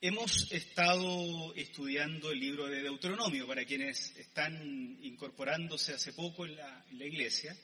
Hemos 0.00 0.52
estado 0.52 1.52
estudiando 1.56 2.30
el 2.30 2.38
libro 2.38 2.68
de 2.68 2.84
Deuteronomio 2.84 3.48
para 3.48 3.64
quienes 3.64 4.16
están 4.16 4.96
incorporándose 5.02 5.92
hace 5.92 6.12
poco 6.12 6.46
en 6.46 6.54
la, 6.54 6.86
iglesia. 7.00 7.56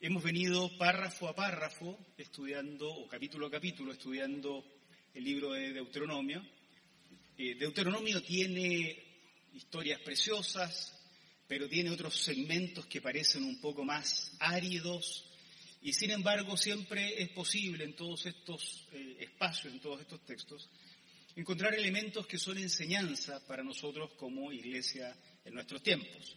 Hemos 0.00 0.22
venido 0.22 0.70
párrafo 0.78 1.28
a 1.28 1.34
párrafo 1.34 1.98
estudiando, 2.16 2.88
o 2.88 3.06
capítulo 3.06 3.48
a 3.48 3.50
capítulo, 3.50 3.92
estudiando 3.92 4.64
el 5.12 5.22
libro 5.22 5.52
de 5.52 5.74
Deuteronomio. 5.74 6.42
Eh, 7.36 7.54
Deuteronomio 7.56 8.22
tiene 8.22 8.96
historias 9.52 10.00
preciosas, 10.00 10.98
pero 11.46 11.68
tiene 11.68 11.90
otros 11.90 12.16
segmentos 12.16 12.86
que 12.86 13.02
parecen 13.02 13.44
un 13.44 13.60
poco 13.60 13.84
más 13.84 14.34
áridos, 14.40 15.26
y 15.82 15.92
sin 15.92 16.10
embargo 16.10 16.56
siempre 16.56 17.22
es 17.22 17.28
posible 17.28 17.84
en 17.84 17.94
todos 17.94 18.24
estos 18.24 18.88
eh, 18.92 19.18
espacios, 19.20 19.74
en 19.74 19.80
todos 19.80 20.00
estos 20.00 20.24
textos, 20.24 20.70
encontrar 21.36 21.74
elementos 21.74 22.26
que 22.26 22.38
son 22.38 22.58
enseñanza 22.58 23.44
para 23.46 23.62
nosotros 23.62 24.12
como 24.14 24.52
iglesia 24.52 25.16
en 25.44 25.54
nuestros 25.54 25.82
tiempos. 25.82 26.36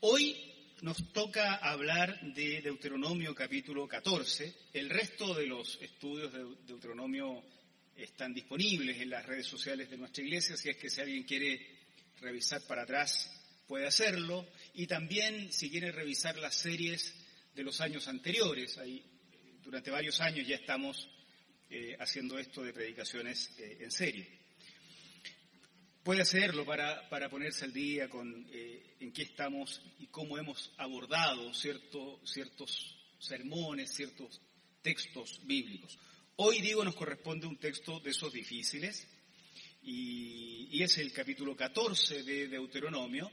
Hoy 0.00 0.36
nos 0.82 1.12
toca 1.12 1.54
hablar 1.54 2.20
de 2.34 2.60
Deuteronomio 2.60 3.34
capítulo 3.34 3.88
14. 3.88 4.54
El 4.74 4.90
resto 4.90 5.34
de 5.34 5.46
los 5.46 5.78
estudios 5.80 6.32
de 6.32 6.44
Deuteronomio 6.66 7.42
están 7.96 8.34
disponibles 8.34 9.00
en 9.00 9.10
las 9.10 9.24
redes 9.24 9.46
sociales 9.46 9.88
de 9.88 9.96
nuestra 9.96 10.22
iglesia, 10.22 10.56
si 10.56 10.68
es 10.68 10.76
que 10.76 10.90
si 10.90 11.00
alguien 11.00 11.22
quiere 11.22 11.78
revisar 12.20 12.60
para 12.66 12.82
atrás 12.82 13.30
puede 13.66 13.86
hacerlo. 13.86 14.46
Y 14.74 14.86
también 14.86 15.52
si 15.52 15.70
quiere 15.70 15.90
revisar 15.92 16.36
las 16.36 16.54
series 16.54 17.14
de 17.54 17.62
los 17.62 17.80
años 17.80 18.08
anteriores, 18.08 18.76
ahí 18.78 19.02
durante 19.62 19.90
varios 19.90 20.20
años 20.20 20.46
ya 20.46 20.56
estamos 20.56 21.08
eh, 21.76 21.96
haciendo 21.98 22.38
esto 22.38 22.62
de 22.62 22.72
predicaciones 22.72 23.52
eh, 23.58 23.78
en 23.80 23.90
serie. 23.90 24.28
Puede 26.04 26.22
hacerlo 26.22 26.64
para, 26.64 27.08
para 27.08 27.28
ponerse 27.28 27.64
al 27.64 27.72
día 27.72 28.08
con 28.08 28.46
eh, 28.52 28.94
en 29.00 29.12
qué 29.12 29.22
estamos 29.22 29.82
y 29.98 30.06
cómo 30.06 30.38
hemos 30.38 30.72
abordado 30.76 31.52
cierto, 31.52 32.20
ciertos 32.24 32.96
sermones, 33.18 33.92
ciertos 33.92 34.40
textos 34.82 35.40
bíblicos. 35.42 35.98
Hoy, 36.36 36.60
digo, 36.60 36.84
nos 36.84 36.94
corresponde 36.94 37.48
un 37.48 37.58
texto 37.58 37.98
de 37.98 38.10
esos 38.10 38.32
difíciles 38.32 39.08
y 39.82 40.80
es 40.80 40.96
el 40.98 41.12
capítulo 41.12 41.56
14 41.56 42.22
de 42.22 42.46
Deuteronomio. 42.46 43.28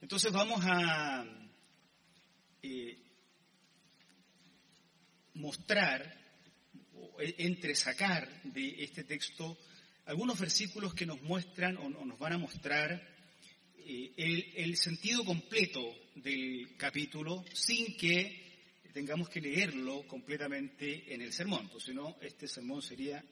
Entonces 0.00 0.32
vamos 0.32 0.64
a 0.64 1.22
mostrar 5.34 6.23
entresacar 7.18 8.42
de 8.44 8.82
este 8.82 9.04
texto 9.04 9.56
algunos 10.06 10.38
versículos 10.38 10.94
que 10.94 11.06
nos 11.06 11.22
muestran 11.22 11.76
o 11.78 11.88
nos 11.88 12.18
van 12.18 12.34
a 12.34 12.38
mostrar 12.38 13.14
eh, 13.86 14.52
el, 14.56 14.76
sentido 14.76 15.24
completo 15.24 15.80
del 16.14 16.76
capítulo 16.76 17.44
sin 17.52 17.96
que 17.96 18.42
tengamos 18.92 19.28
que 19.28 19.40
leerlo 19.40 20.06
completamente 20.06 21.12
en 21.12 21.20
el 21.20 21.32
sermón, 21.32 21.68
pues 21.68 21.84
si 21.84 21.92
no, 21.92 22.16
este 22.20 22.46
sermón 22.46 22.80
sería 22.80 23.24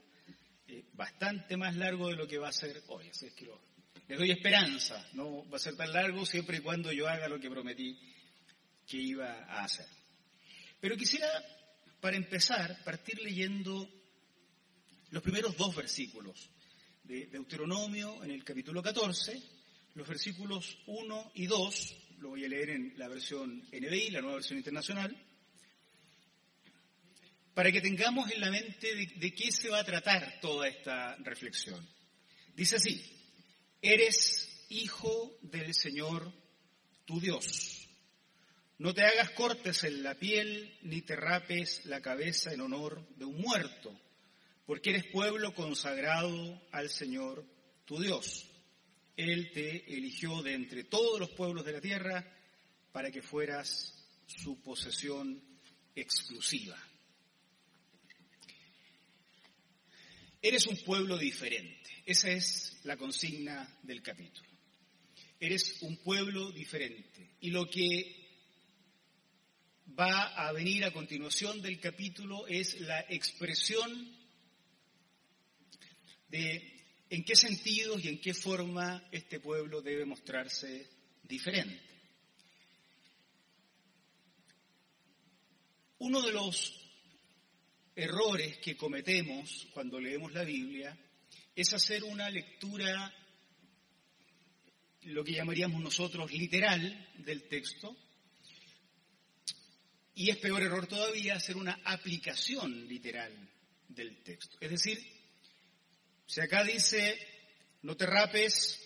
eh, 0.69 0.84
bastante 0.92 1.56
más 1.56 1.77
largo 1.77 2.08
de 2.08 2.16
lo 2.16 2.27
que 2.27 2.38
va 2.38 2.48
a 2.48 2.53
ser 2.53 2.83
hoy. 2.88 3.08
Así 3.08 3.27
es 3.27 3.34
que 3.34 3.48
les 4.08 4.19
doy 4.19 4.30
esperanza, 4.30 5.06
no 5.12 5.48
va 5.48 5.56
a 5.56 5.60
ser 5.60 5.77
tan 5.77 5.92
largo 5.92 6.27
siempre 6.27 6.58
y 6.58 6.60
cuando 6.60 6.92
yo 6.92 7.08
haga 7.08 7.28
lo 7.28 7.38
que 7.38 7.48
prometí 7.48 7.98
que 8.86 8.97
iba 8.97 9.44
a 9.44 9.64
hacer. 9.64 9.86
Pero 10.80 10.97
quisiera 10.97 11.28
para 12.03 12.17
empezar, 12.17 12.83
partir 12.83 13.20
leyendo 13.20 13.89
los 15.11 15.22
primeros 15.22 15.56
dos 15.56 15.77
versículos 15.77 16.50
de 17.05 17.27
Deuteronomio 17.27 18.25
en 18.25 18.33
el 18.33 18.42
capítulo 18.42 18.83
14, 18.83 19.41
los 19.94 20.09
versículos 20.09 20.78
1 20.86 21.31
y 21.36 21.47
2, 21.47 21.97
lo 22.19 22.31
voy 22.31 22.44
a 22.44 22.48
leer 22.48 22.70
en 22.70 22.94
la 22.97 23.06
versión 23.06 23.62
NBI, 23.70 24.10
la 24.10 24.21
nueva 24.21 24.38
versión 24.38 24.59
internacional, 24.59 25.16
para 27.54 27.71
que 27.71 27.81
tengamos 27.81 28.32
en 28.32 28.41
la 28.41 28.50
mente 28.50 28.97
de, 28.97 29.06
de 29.06 29.32
qué 29.32 29.53
se 29.53 29.69
va 29.69 29.78
a 29.78 29.84
tratar 29.84 30.41
toda 30.41 30.66
esta 30.66 31.15
reflexión. 31.19 31.88
Dice 32.56 32.77
así, 32.77 33.00
eres 33.81 34.66
hijo 34.71 35.38
del 35.41 35.72
Señor 35.72 36.32
tu 37.04 37.21
Dios 37.21 37.72
no 38.82 38.93
te 38.93 39.04
hagas 39.04 39.31
cortes 39.31 39.84
en 39.84 40.03
la 40.03 40.16
piel, 40.16 40.76
ni 40.82 41.03
te 41.03 41.15
rapes 41.15 41.87
la 41.87 42.03
cabeza 42.03 42.53
en 42.53 42.62
honor 42.62 43.06
de 43.16 43.25
un 43.25 43.41
muerto, 43.41 43.97
porque 44.66 44.91
eres 44.91 45.06
pueblo 45.06 45.54
consagrado 45.54 46.60
al 46.72 46.91
Señor 46.91 47.47
tu 47.84 48.00
Dios. 48.00 48.50
Él 49.16 49.53
te 49.53 49.97
eligió 49.97 50.42
de 50.42 50.54
entre 50.54 50.82
todos 50.82 51.21
los 51.21 51.31
pueblos 51.31 51.65
de 51.65 51.71
la 51.75 51.81
tierra 51.81 52.28
para 52.91 53.12
que 53.12 53.22
fueras 53.22 54.04
su 54.26 54.60
posesión 54.60 55.41
exclusiva. 55.94 56.76
Eres 60.42 60.66
un 60.66 60.78
pueblo 60.78 61.19
diferente. 61.19 61.88
Esa 62.04 62.32
es 62.32 62.81
la 62.82 62.97
consigna 62.97 63.78
del 63.84 64.03
capítulo. 64.03 64.50
Eres 65.38 65.82
un 65.82 65.98
pueblo 65.98 66.50
diferente. 66.50 67.37
Y 67.42 67.50
lo 67.50 67.71
que 67.71 68.22
va 69.98 70.47
a 70.47 70.53
venir 70.53 70.84
a 70.84 70.93
continuación 70.93 71.60
del 71.60 71.81
capítulo 71.81 72.47
es 72.47 72.81
la 72.81 73.00
expresión 73.09 74.16
de 76.28 76.72
en 77.10 77.25
qué 77.25 77.37
sentidos 77.37 78.03
y 78.03 78.09
en 78.09 78.21
qué 78.21 78.32
forma 78.32 79.06
este 79.12 79.38
pueblo 79.38 79.82
debe 79.82 80.06
mostrarse 80.06 80.88
diferente. 81.25 81.92
Uno 85.98 86.22
de 86.22 86.32
los 86.32 86.81
errores 87.94 88.56
que 88.59 88.76
cometemos 88.76 89.69
cuando 89.75 90.00
leemos 90.00 90.32
la 90.32 90.42
Biblia 90.42 90.98
es 91.54 91.72
hacer 91.75 92.03
una 92.03 92.31
lectura, 92.31 93.15
lo 95.03 95.22
que 95.22 95.32
llamaríamos 95.32 95.82
nosotros 95.82 96.32
literal 96.32 97.10
del 97.19 97.47
texto, 97.47 97.94
y 100.15 100.31
es 100.31 100.37
peor 100.39 100.62
error 100.62 100.87
todavía 100.87 101.37
hacer 101.37 101.56
una 101.56 101.81
aplicación 101.84 102.87
literal 102.89 103.33
del 103.89 104.23
texto. 104.23 104.56
Es 104.61 104.71
decir, 104.71 104.99
si 106.27 106.41
acá 106.41 106.65
dice, 106.65 107.19
no 107.83 107.97
te 107.97 108.06
rapes, 108.06 108.81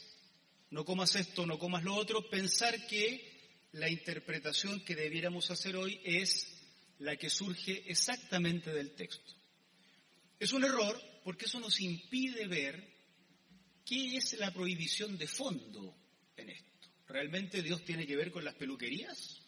no 0.71 0.85
comas 0.85 1.15
esto, 1.17 1.47
no 1.47 1.59
comas 1.59 1.85
lo 1.85 1.95
otro, 1.95 2.29
pensar 2.29 2.87
que 2.87 3.37
la 3.73 3.89
interpretación 3.89 4.85
que 4.85 4.95
debiéramos 4.95 5.51
hacer 5.51 5.77
hoy 5.77 6.01
es 6.05 6.53
la 6.99 7.17
que 7.17 7.31
surge 7.31 7.85
exactamente 7.91 8.73
del 8.73 8.95
texto. 8.95 9.35
Es 10.39 10.53
un 10.53 10.65
error 10.65 11.01
porque 11.25 11.47
eso 11.47 11.61
nos 11.61 11.81
impide 11.81 12.47
ver 12.47 12.97
qué 13.85 14.17
es 14.17 14.39
la 14.39 14.53
prohibición 14.53 15.19
de 15.19 15.27
fondo 15.27 15.97
en 16.37 16.51
esto. 16.51 16.89
¿Realmente 17.09 17.63
Dios 17.63 17.85
tiene 17.85 18.07
que 18.07 18.17
ver 18.17 18.31
con 18.31 18.45
las 18.45 18.55
peluquerías? 18.55 19.46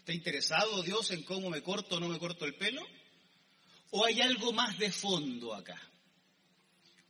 ¿Está 0.00 0.14
interesado 0.14 0.82
Dios 0.82 1.10
en 1.10 1.22
cómo 1.24 1.50
me 1.50 1.62
corto 1.62 1.96
o 1.96 2.00
no 2.00 2.08
me 2.08 2.18
corto 2.18 2.46
el 2.46 2.54
pelo? 2.54 2.82
¿O 3.90 4.06
hay 4.06 4.22
algo 4.22 4.50
más 4.50 4.78
de 4.78 4.90
fondo 4.90 5.52
acá? 5.52 5.78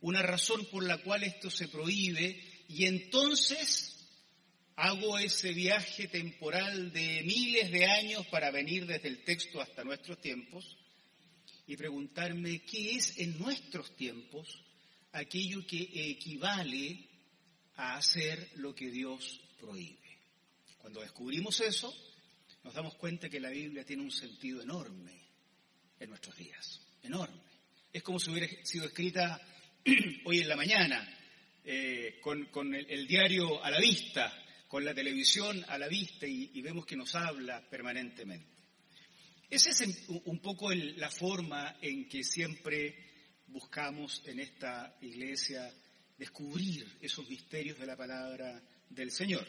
Una 0.01 0.21
razón 0.21 0.65
por 0.65 0.83
la 0.83 0.97
cual 0.97 1.23
esto 1.23 1.49
se 1.49 1.69
prohíbe 1.69 2.43
y 2.67 2.87
entonces 2.87 4.09
hago 4.75 5.17
ese 5.17 5.53
viaje 5.53 6.09
temporal 6.09 6.91
de 6.91 7.23
miles 7.23 7.71
de 7.71 7.85
años 7.85 8.27
para 8.27 8.51
venir 8.51 8.85
desde 8.85 9.07
el 9.07 9.23
texto 9.23 9.61
hasta 9.61 9.85
nuestros 9.85 10.19
tiempos 10.19 10.77
y 11.67 11.77
preguntarme 11.77 12.65
qué 12.65 12.97
es 12.97 13.17
en 13.19 13.39
nuestros 13.39 13.95
tiempos 13.95 14.61
aquello 15.13 15.65
que 15.65 15.89
equivale 16.11 17.07
a 17.77 17.95
hacer 17.95 18.51
lo 18.55 18.75
que 18.75 18.91
Dios 18.91 19.39
prohíbe. 19.61 19.97
Cuando 20.79 20.99
descubrimos 20.99 21.61
eso, 21.61 21.95
nos 22.63 22.73
damos 22.73 22.95
cuenta 22.95 23.29
que 23.29 23.39
la 23.39 23.49
Biblia 23.49 23.85
tiene 23.85 24.03
un 24.03 24.11
sentido 24.11 24.61
enorme 24.61 25.19
en 25.99 26.09
nuestros 26.09 26.35
días, 26.37 26.81
enorme. 27.03 27.41
Es 27.91 28.03
como 28.03 28.19
si 28.19 28.31
hubiera 28.31 28.47
sido 28.63 28.85
escrita 28.85 29.41
hoy 30.25 30.39
en 30.39 30.47
la 30.47 30.55
mañana, 30.55 31.17
eh, 31.63 32.19
con, 32.21 32.73
el, 32.73 33.07
diario 33.07 33.63
a 33.63 33.69
la 33.69 33.79
vista, 33.79 34.33
con 34.67 34.83
la 34.83 34.93
televisión 34.93 35.63
a 35.67 35.77
la 35.77 35.87
vista 35.87 36.25
y, 36.25 36.61
vemos 36.61 36.85
que 36.85 36.95
nos 36.95 37.13
habla 37.15 37.67
permanentemente. 37.69 38.49
Esa 39.49 39.69
es 39.71 40.07
un 40.07 40.39
poco 40.39 40.73
la 40.73 41.09
forma 41.09 41.77
en 41.81 42.07
que 42.07 42.23
siempre 42.23 42.95
buscamos 43.47 44.21
en 44.25 44.39
esta 44.39 44.95
iglesia 45.01 45.73
descubrir 46.17 46.87
esos 47.01 47.27
misterios 47.27 47.77
de 47.77 47.85
la 47.85 47.97
palabra 47.97 48.63
del 48.89 49.11
Señor. 49.11 49.45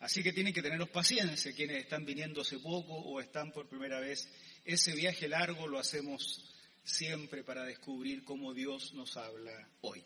Así 0.00 0.22
que 0.22 0.32
tienen 0.32 0.54
que 0.54 0.62
teneros 0.62 0.88
paciencia 0.88 1.52
quienes 1.52 1.82
están 1.82 2.06
viniendo 2.06 2.40
hace 2.40 2.58
poco 2.58 2.94
o 2.94 3.20
están 3.20 3.52
por 3.52 3.68
primera 3.68 4.00
vez. 4.00 4.28
Ese 4.64 4.94
viaje 4.94 5.28
largo 5.28 5.66
lo 5.66 5.78
hacemos 5.78 6.50
siempre 6.84 7.44
para 7.44 7.64
descubrir 7.64 8.24
cómo 8.24 8.54
Dios 8.54 8.94
nos 8.94 9.16
habla 9.18 9.68
hoy. 9.82 10.02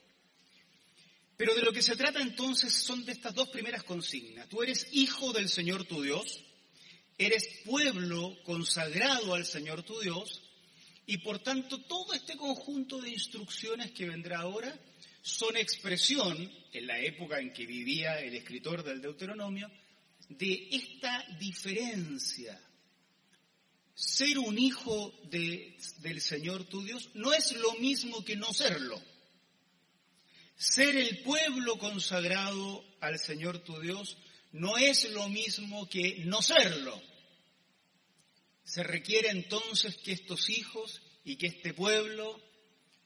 Pero 1.37 1.55
de 1.55 1.63
lo 1.63 1.73
que 1.73 1.83
se 1.83 1.97
trata 1.97 2.21
entonces 2.21 2.73
son 2.73 3.05
de 3.05 3.13
estas 3.13 3.35
dos 3.35 3.49
primeras 3.49 3.85
consignas. 3.85 4.49
Tú 4.49 4.63
eres 4.63 4.89
hijo 4.93 5.33
del 5.33 5.49
Señor 5.49 5.85
tu 5.85 6.03
Dios, 6.03 6.45
eres 7.17 7.63
pueblo 7.65 8.37
consagrado 8.45 9.35
al 9.35 9.47
Señor 9.47 9.85
tu 9.85 9.99
Dios, 10.01 10.43
y 11.07 11.19
por 11.19 11.39
tanto 11.41 11.83
todo 11.83 12.15
este 12.15 12.37
conjunto 12.37 13.01
de 13.01 13.11
instrucciones 13.11 13.91
que 13.93 14.09
vendrá 14.09 14.39
ahora 14.39 14.77
son 15.23 15.57
expresión, 15.57 16.51
en 16.73 16.87
la 16.87 16.99
época 17.01 17.41
en 17.41 17.53
que 17.53 17.67
vivía 17.67 18.21
el 18.21 18.35
escritor 18.35 18.83
del 18.83 19.01
Deuteronomio, 19.01 19.71
de 20.29 20.69
esta 20.71 21.25
diferencia. 21.39 22.61
Ser 23.95 24.39
un 24.39 24.59
hijo 24.59 25.15
del 25.31 26.21
Señor 26.21 26.65
tu 26.65 26.83
Dios 26.83 27.11
no 27.15 27.33
es 27.33 27.53
lo 27.53 27.75
mismo 27.75 28.25
que 28.25 28.37
no 28.37 28.53
serlo. 28.53 29.01
Ser 30.57 30.97
el 30.97 31.19
pueblo 31.23 31.79
consagrado 31.79 32.85
al 33.01 33.19
Señor 33.19 33.59
tu 33.61 33.81
Dios 33.81 34.17
no 34.53 34.79
es 34.79 35.11
lo 35.11 35.29
mismo 35.29 35.89
que 35.89 36.25
no 36.25 36.43
serlo. 36.43 37.01
Se 38.65 38.83
requiere 38.83 39.31
entonces 39.31 39.97
que 39.97 40.13
estos 40.13 40.49
hijos 40.49 41.03
y 41.25 41.37
que 41.37 41.49
este 41.49 41.75
pueblo 41.75 42.41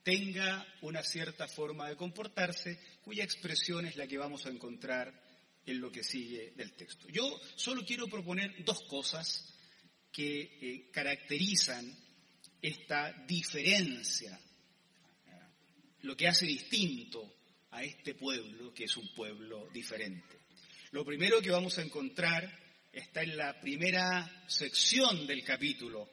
tenga 0.02 0.66
una 0.80 1.02
cierta 1.02 1.48
forma 1.48 1.88
de 1.88 1.96
comportarse, 1.96 2.80
cuya 3.02 3.24
expresión 3.24 3.84
es 3.84 3.96
la 3.96 4.06
que 4.06 4.16
vamos 4.16 4.46
a 4.46 4.50
encontrar 4.50 5.27
en 5.72 5.80
lo 5.80 5.90
que 5.90 6.02
sigue 6.02 6.52
del 6.56 6.72
texto. 6.72 7.08
Yo 7.08 7.40
solo 7.56 7.84
quiero 7.84 8.08
proponer 8.08 8.64
dos 8.64 8.82
cosas 8.82 9.54
que 10.12 10.40
eh, 10.40 10.90
caracterizan 10.90 11.96
esta 12.60 13.12
diferencia, 13.26 14.38
lo 16.02 16.16
que 16.16 16.28
hace 16.28 16.46
distinto 16.46 17.34
a 17.70 17.84
este 17.84 18.14
pueblo, 18.14 18.72
que 18.74 18.84
es 18.84 18.96
un 18.96 19.08
pueblo 19.14 19.68
diferente. 19.72 20.38
Lo 20.92 21.04
primero 21.04 21.40
que 21.40 21.50
vamos 21.50 21.78
a 21.78 21.82
encontrar 21.82 22.50
está 22.92 23.22
en 23.22 23.36
la 23.36 23.60
primera 23.60 24.44
sección 24.48 25.26
del 25.26 25.44
capítulo, 25.44 26.08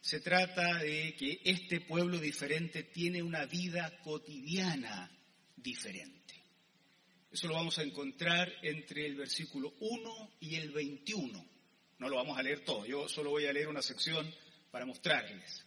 se 0.00 0.20
trata 0.20 0.78
de 0.78 1.14
que 1.16 1.40
este 1.44 1.80
pueblo 1.80 2.18
diferente 2.18 2.84
tiene 2.84 3.22
una 3.22 3.46
vida 3.46 3.98
cotidiana 4.02 5.10
diferente. 5.56 6.37
Eso 7.30 7.46
lo 7.46 7.54
vamos 7.54 7.78
a 7.78 7.82
encontrar 7.82 8.50
entre 8.62 9.06
el 9.06 9.16
versículo 9.16 9.74
1 9.80 10.30
y 10.40 10.54
el 10.54 10.70
21. 10.70 11.46
No 11.98 12.08
lo 12.08 12.16
vamos 12.16 12.38
a 12.38 12.42
leer 12.42 12.64
todo, 12.64 12.86
yo 12.86 13.08
solo 13.08 13.30
voy 13.30 13.46
a 13.46 13.52
leer 13.52 13.68
una 13.68 13.82
sección 13.82 14.32
para 14.70 14.86
mostrarles. 14.86 15.64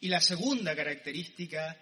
Y 0.00 0.08
la 0.08 0.20
segunda 0.20 0.76
característica 0.76 1.76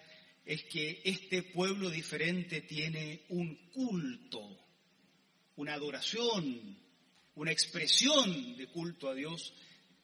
es 0.45 0.65
que 0.65 1.03
este 1.05 1.43
pueblo 1.43 1.91
diferente 1.91 2.63
tiene 2.63 3.25
un 3.29 3.55
culto, 3.71 4.41
una 5.57 5.75
adoración, 5.75 6.79
una 7.35 7.53
expresión 7.53 8.57
de 8.57 8.67
culto 8.69 9.09
a 9.09 9.15
Dios 9.15 9.53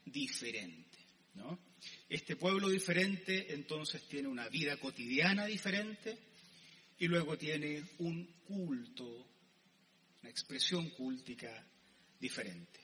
diferente. 0.04 0.98
¿no? 1.34 1.58
Este 2.08 2.36
pueblo 2.36 2.68
diferente 2.68 3.54
entonces 3.54 4.02
tiene 4.08 4.28
una 4.28 4.48
vida 4.48 4.76
cotidiana 4.76 5.46
diferente 5.46 6.27
y 6.98 7.06
luego 7.06 7.38
tiene 7.38 7.82
un 7.98 8.24
culto, 8.46 9.26
una 10.20 10.30
expresión 10.30 10.90
cúltica 10.90 11.64
diferente. 12.18 12.80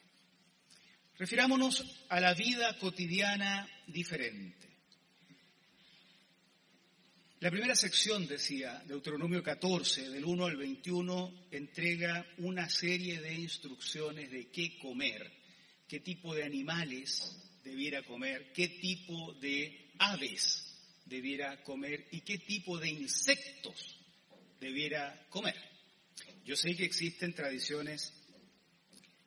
Refirámonos 1.17 1.85
a 2.09 2.21
la 2.21 2.35
vida 2.35 2.77
cotidiana 2.79 3.69
diferente. 3.87 4.69
La 7.41 7.51
primera 7.51 7.75
sección, 7.75 8.27
decía 8.27 8.83
Deuteronomio 8.87 9.43
14, 9.43 10.09
del 10.09 10.25
1 10.25 10.47
al 10.47 10.57
21, 10.57 11.49
entrega 11.51 12.27
una 12.39 12.69
serie 12.69 13.21
de 13.21 13.35
instrucciones 13.35 14.31
de 14.31 14.49
qué 14.49 14.79
comer, 14.79 15.31
qué 15.87 16.01
tipo 16.01 16.35
de 16.35 16.45
animales 16.45 17.37
debiera 17.63 18.03
comer, 18.03 18.53
qué 18.53 18.69
tipo 18.69 19.35
de 19.35 19.93
aves 19.99 20.65
debiera 21.05 21.63
comer 21.63 22.09
y 22.13 22.23
qué 22.23 22.39
tipo 22.39 22.79
de 22.79 22.89
insectos 22.89 24.04
debiera 24.61 25.27
comer. 25.29 25.57
Yo 26.45 26.57
sé 26.57 26.77
que 26.77 26.85
existen 26.85 27.35
tradiciones 27.35 28.13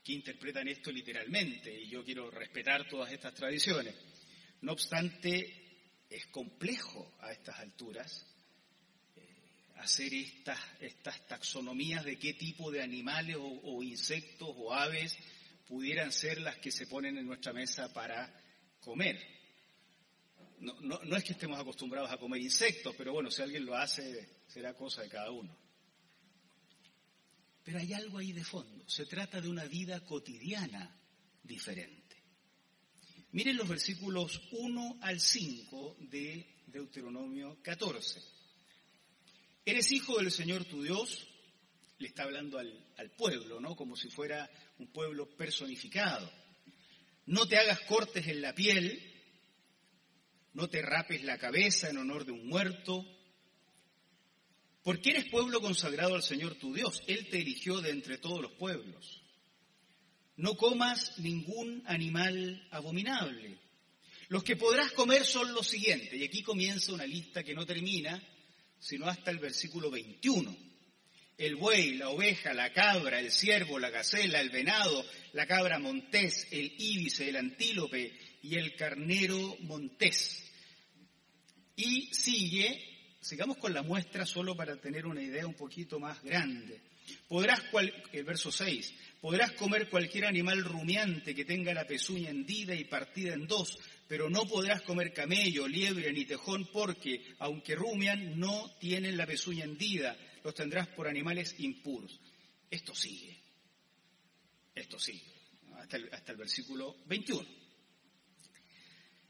que 0.04 0.14
interpretan 0.14 0.68
esto 0.68 0.92
literalmente 0.92 1.74
y 1.74 1.90
yo 1.90 2.04
quiero 2.04 2.30
respetar 2.32 2.88
todas 2.88 3.12
estas 3.12 3.34
tradiciones. 3.34 3.96
No 4.62 4.72
obstante, 4.72 6.06
es 6.10 6.28
complejo 6.28 7.18
a 7.20 7.32
estas 7.32 7.60
alturas 7.60 8.26
eh, 9.16 9.22
hacer 9.78 10.14
estas, 10.14 10.60
estas 10.80 11.28
taxonomías 11.28 12.06
de 12.06 12.18
qué 12.18 12.34
tipo 12.34 12.72
de 12.72 12.82
animales 12.82 13.38
o 13.40 13.84
insectos 13.84 14.50
o 14.56 14.74
aves 14.74 15.18
pudieran 15.68 16.12
ser 16.12 16.40
las 16.40 16.58
que 16.58 16.72
se 16.72 16.88
ponen 16.88 17.18
en 17.18 17.26
nuestra 17.26 17.52
mesa 17.52 17.94
para 17.94 18.34
comer. 18.80 19.37
No, 20.60 21.16
es 21.16 21.24
que 21.24 21.34
estemos 21.34 21.60
acostumbrados 21.60 22.12
a 22.12 22.18
comer 22.18 22.42
insectos, 22.42 22.96
pero 22.98 23.14
bueno, 23.14 23.30
si 23.30 23.42
alguien 23.42 23.66
lo 23.66 23.76
hace, 23.76 24.38
será 24.48 24.74
cosa 24.74 25.04
de 25.04 25.10
cada 25.10 25.30
uno. 25.30 25.56
Pero 27.64 27.80
hay 27.80 27.94
algo 27.94 28.18
ahí 28.18 28.32
de 28.32 28.44
fondo. 28.44 28.88
Se 28.90 29.06
trata 29.06 29.40
de 29.40 29.50
una 29.50 29.66
vida 29.66 30.04
cotidiana 30.04 31.00
diferente. 31.44 32.24
Miren 33.32 33.58
los 33.58 33.68
versículos 33.68 34.42
1 34.52 35.00
al 35.02 35.20
5 35.20 35.98
de 36.00 36.64
Deuteronomio 36.68 37.62
14. 37.62 38.20
Eres 39.64 39.92
hijo 39.92 40.18
del 40.18 40.32
Señor 40.32 40.66
tu 40.66 40.82
Dios, 40.82 41.28
le 42.00 42.08
está 42.08 42.24
hablando 42.24 42.58
al, 42.58 42.94
al 42.98 43.12
pueblo, 43.12 43.60
¿no? 43.60 43.76
Como 43.76 43.96
si 43.96 44.10
fuera 44.10 44.50
un 44.80 44.88
pueblo 44.88 45.30
personificado. 45.36 46.32
No 47.26 47.48
te 47.48 47.58
hagas 47.58 47.82
cortes 47.82 48.26
en 48.28 48.42
la 48.42 48.56
piel, 48.56 49.17
no 50.58 50.72
te 50.72 50.82
rapes 50.82 51.24
la 51.24 51.38
cabeza 51.38 51.88
en 51.88 52.00
honor 52.00 52.26
de 52.26 52.32
un 52.32 52.48
muerto, 52.48 53.06
porque 54.82 55.12
eres 55.12 55.30
pueblo 55.30 55.62
consagrado 55.62 56.16
al 56.16 56.24
Señor 56.24 56.56
tu 56.56 56.74
Dios. 56.74 57.04
Él 57.06 57.28
te 57.30 57.40
eligió 57.40 57.80
de 57.80 57.92
entre 57.92 58.18
todos 58.18 58.42
los 58.42 58.54
pueblos. 58.54 59.22
No 60.36 60.58
comas 60.58 61.20
ningún 61.20 61.84
animal 61.86 62.68
abominable. 62.72 63.60
Los 64.30 64.44
que 64.44 64.56
podrás 64.56 64.94
comer 64.94 65.26
son 65.26 65.54
los 65.54 65.68
siguientes, 65.68 66.12
y 66.20 66.24
aquí 66.24 66.42
comienza 66.42 66.92
una 66.92 67.06
lista 67.06 67.44
que 67.44 67.54
no 67.54 67.64
termina, 67.64 68.20
sino 68.80 69.06
hasta 69.06 69.30
el 69.30 69.38
versículo 69.38 69.92
21 69.92 70.58
el 71.38 71.56
buey, 71.56 71.94
la 71.94 72.10
oveja, 72.10 72.52
la 72.54 72.74
cabra, 72.74 73.20
el 73.20 73.32
ciervo, 73.32 73.78
la 73.78 73.92
gacela, 73.92 74.42
el 74.42 74.50
venado, 74.50 75.06
la 75.34 75.46
cabra 75.46 75.78
montés, 75.78 76.48
el 76.50 76.74
íbice, 76.80 77.30
el 77.30 77.36
antílope 77.36 78.12
y 78.42 78.56
el 78.56 78.76
carnero 78.76 79.56
montés. 79.60 80.47
Y 81.78 82.14
sigue, 82.14 82.84
sigamos 83.22 83.58
con 83.58 83.72
la 83.72 83.84
muestra 83.84 84.26
solo 84.26 84.56
para 84.56 84.76
tener 84.76 85.06
una 85.06 85.22
idea 85.22 85.46
un 85.46 85.54
poquito 85.54 86.00
más 86.00 86.22
grande. 86.24 86.82
Podrás, 87.28 87.62
el 88.12 88.24
verso 88.24 88.52
6, 88.52 88.94
podrás 89.22 89.52
comer 89.54 89.88
cualquier 89.88 90.26
animal 90.26 90.64
rumiante 90.64 91.36
que 91.36 91.46
tenga 91.46 91.74
la 91.76 91.88
pezuña 91.88 92.32
hendida 92.32 92.76
y 92.76 92.84
partida 92.84 93.36
en 93.36 93.48
dos, 93.48 93.78
pero 94.08 94.28
no 94.28 94.46
podrás 94.48 94.82
comer 94.82 95.14
camello, 95.14 95.68
liebre 95.68 96.12
ni 96.12 96.26
tejón 96.26 96.68
porque, 96.74 97.24
aunque 97.40 97.76
rumian, 97.76 98.40
no 98.40 98.76
tienen 98.80 99.16
la 99.16 99.28
pezuña 99.28 99.64
hendida 99.64 100.18
los 100.44 100.56
tendrás 100.56 100.88
por 100.88 101.08
animales 101.08 101.56
impuros. 101.60 102.20
Esto 102.72 102.96
sigue, 102.96 103.38
esto 104.74 104.98
sigue, 104.98 105.32
hasta 105.76 105.98
el, 105.98 106.14
hasta 106.14 106.32
el 106.32 106.38
versículo 106.38 106.96
21. 107.06 107.46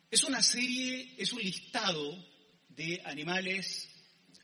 Es 0.10 0.24
una 0.24 0.42
serie, 0.42 1.16
es 1.18 1.34
un 1.34 1.42
listado 1.42 2.37
de 2.78 3.02
animales 3.06 3.90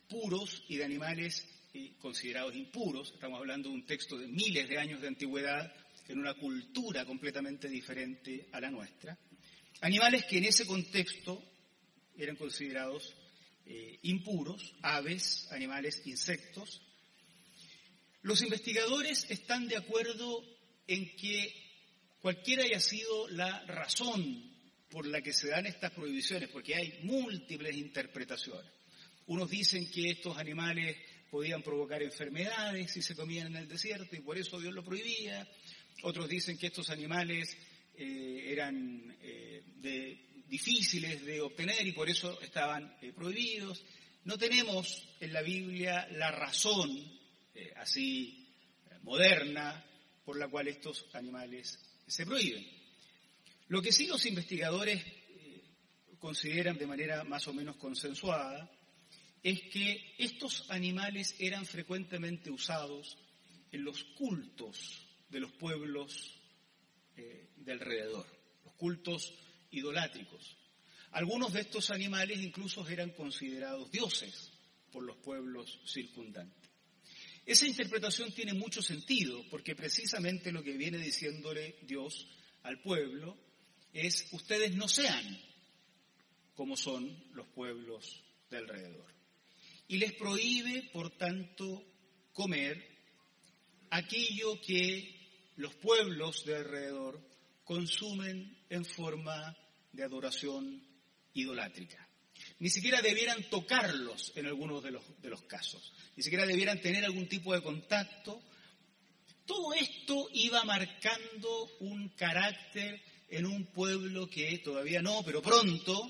puros 0.10 0.64
y 0.68 0.78
de 0.78 0.84
animales 0.84 1.48
eh, 1.74 1.94
considerados 2.00 2.56
impuros. 2.56 3.12
Estamos 3.14 3.40
hablando 3.40 3.70
de 3.70 3.76
un 3.76 3.86
texto 3.86 4.18
de 4.18 4.28
miles 4.28 4.68
de 4.68 4.80
años 4.80 5.02
de 5.02 5.08
antigüedad 5.08 5.72
en 6.08 6.20
una 6.20 6.34
cultura 6.34 7.06
completamente 7.06 7.70
diferente 7.70 8.50
a 8.52 8.60
la 8.60 8.72
nuestra. 8.72 9.18
Animales 9.82 10.26
que 10.26 10.40
en 10.40 10.46
ese 10.46 10.66
contexto 10.66 11.42
eran 12.18 12.36
considerados 12.36 13.14
eh, 13.66 14.00
impuros, 14.02 14.74
aves, 14.82 15.48
animales, 15.52 16.02
insectos. 16.06 16.82
Los 18.24 18.42
investigadores 18.42 19.28
están 19.30 19.68
de 19.68 19.78
acuerdo 19.78 20.44
en 20.88 21.16
que 21.16 21.54
cualquiera 22.20 22.64
haya 22.64 22.80
sido 22.80 23.28
la 23.30 23.64
razón 23.66 24.53
por 24.94 25.08
la 25.08 25.22
que 25.22 25.34
se 25.34 25.48
dan 25.48 25.66
estas 25.66 25.92
prohibiciones, 25.92 26.50
porque 26.50 26.76
hay 26.76 27.00
múltiples 27.02 27.76
interpretaciones. 27.76 28.72
Unos 29.26 29.50
dicen 29.50 29.90
que 29.90 30.12
estos 30.12 30.38
animales 30.38 30.96
podían 31.32 31.64
provocar 31.64 32.04
enfermedades 32.04 32.92
si 32.92 33.02
se 33.02 33.16
comían 33.16 33.48
en 33.48 33.56
el 33.56 33.68
desierto 33.68 34.16
y 34.16 34.20
por 34.20 34.38
eso 34.38 34.60
Dios 34.60 34.72
lo 34.72 34.84
prohibía. 34.84 35.48
Otros 36.04 36.30
dicen 36.30 36.60
que 36.60 36.68
estos 36.68 36.92
animales 36.92 37.58
eh, 37.96 38.46
eran 38.52 39.18
eh, 39.20 39.64
difíciles 40.48 41.26
de 41.26 41.42
obtener 41.42 41.88
y 41.88 41.92
por 41.94 42.08
eso 42.08 42.40
estaban 42.40 42.96
eh, 43.02 43.12
prohibidos. 43.14 43.84
No 44.26 44.38
tenemos 44.38 45.10
en 45.20 45.34
la 45.34 45.42
Biblia 45.42 46.08
la 46.12 46.32
razón 46.32 46.90
así 47.76 48.48
moderna 49.04 49.84
por 50.24 50.38
la 50.38 50.48
cual 50.48 50.68
estos 50.68 51.08
animales 51.14 51.80
se 52.08 52.26
prohíben. 52.26 52.83
Lo 53.68 53.82
que 53.82 53.92
sí 53.92 54.08
los 54.08 54.26
investigadores 54.26 55.04
consideran 56.20 56.78
de 56.78 56.88
manera 56.88 57.24
más 57.24 57.48
o 57.48 57.54
menos 57.54 57.76
consensuada 57.78 58.72
es 59.42 59.62
que 59.64 60.16
estos 60.18 60.70
animales 60.70 61.36
eran 61.40 61.66
frecuentemente 61.66 62.50
usados 62.50 63.18
en 63.72 63.84
los 63.84 64.04
cultos 64.16 65.02
de 65.30 65.40
los 65.42 65.52
pueblos 65.54 66.40
eh, 67.18 67.50
de 67.58 67.72
alrededor, 67.72 68.26
los 68.64 68.74
cultos 68.76 69.34
idolátricos. 69.72 70.58
Algunos 71.12 71.54
de 71.54 71.62
estos 71.62 71.92
animales 71.92 72.40
incluso 72.40 72.88
eran 72.88 73.12
considerados 73.12 73.92
dioses 73.92 74.52
por 74.92 75.04
los 75.04 75.18
pueblos 75.18 75.82
circundantes. 75.86 76.70
Esa 77.46 77.68
interpretación 77.68 78.32
tiene 78.32 78.54
mucho 78.54 78.82
sentido 78.82 79.44
porque 79.50 79.76
precisamente 79.76 80.52
lo 80.52 80.64
que 80.64 80.78
viene 80.78 80.98
diciéndole 80.98 81.76
Dios 81.82 82.28
al 82.64 82.80
pueblo 82.82 83.38
es 83.94 84.28
ustedes 84.32 84.76
no 84.76 84.88
sean 84.88 85.40
como 86.56 86.76
son 86.76 87.16
los 87.34 87.48
pueblos 87.48 88.24
de 88.50 88.58
alrededor. 88.58 89.14
Y 89.88 89.98
les 89.98 90.14
prohíbe, 90.14 90.90
por 90.94 91.12
tanto, 91.12 91.84
comer 92.32 92.84
aquello 93.90 94.60
que 94.62 95.52
los 95.58 95.76
pueblos 95.76 96.46
de 96.46 96.56
alrededor 96.56 97.22
consumen 97.64 98.58
en 98.70 98.86
forma 98.86 99.56
de 99.92 100.04
adoración 100.04 100.84
idolátrica. 101.34 102.08
Ni 102.60 102.70
siquiera 102.70 103.02
debieran 103.02 103.50
tocarlos 103.50 104.32
en 104.36 104.48
algunos 104.48 104.84
de 104.84 104.92
los, 104.92 105.22
de 105.22 105.30
los 105.30 105.44
casos, 105.44 105.94
ni 106.16 106.24
siquiera 106.24 106.46
debieran 106.46 106.82
tener 106.82 107.06
algún 107.06 107.28
tipo 107.28 107.54
de 107.54 107.62
contacto. 107.62 108.42
Todo 109.46 109.74
esto 109.74 110.30
iba 110.34 110.64
marcando 110.64 111.78
un 111.80 112.10
carácter 112.10 113.02
en 113.34 113.48
un 113.48 113.66
pueblo 113.66 114.30
que 114.30 114.60
todavía 114.60 115.02
no, 115.02 115.24
pero 115.24 115.42
pronto 115.42 116.10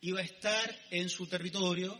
iba 0.00 0.20
a 0.20 0.24
estar 0.24 0.78
en 0.90 1.08
su 1.08 1.26
territorio 1.26 1.98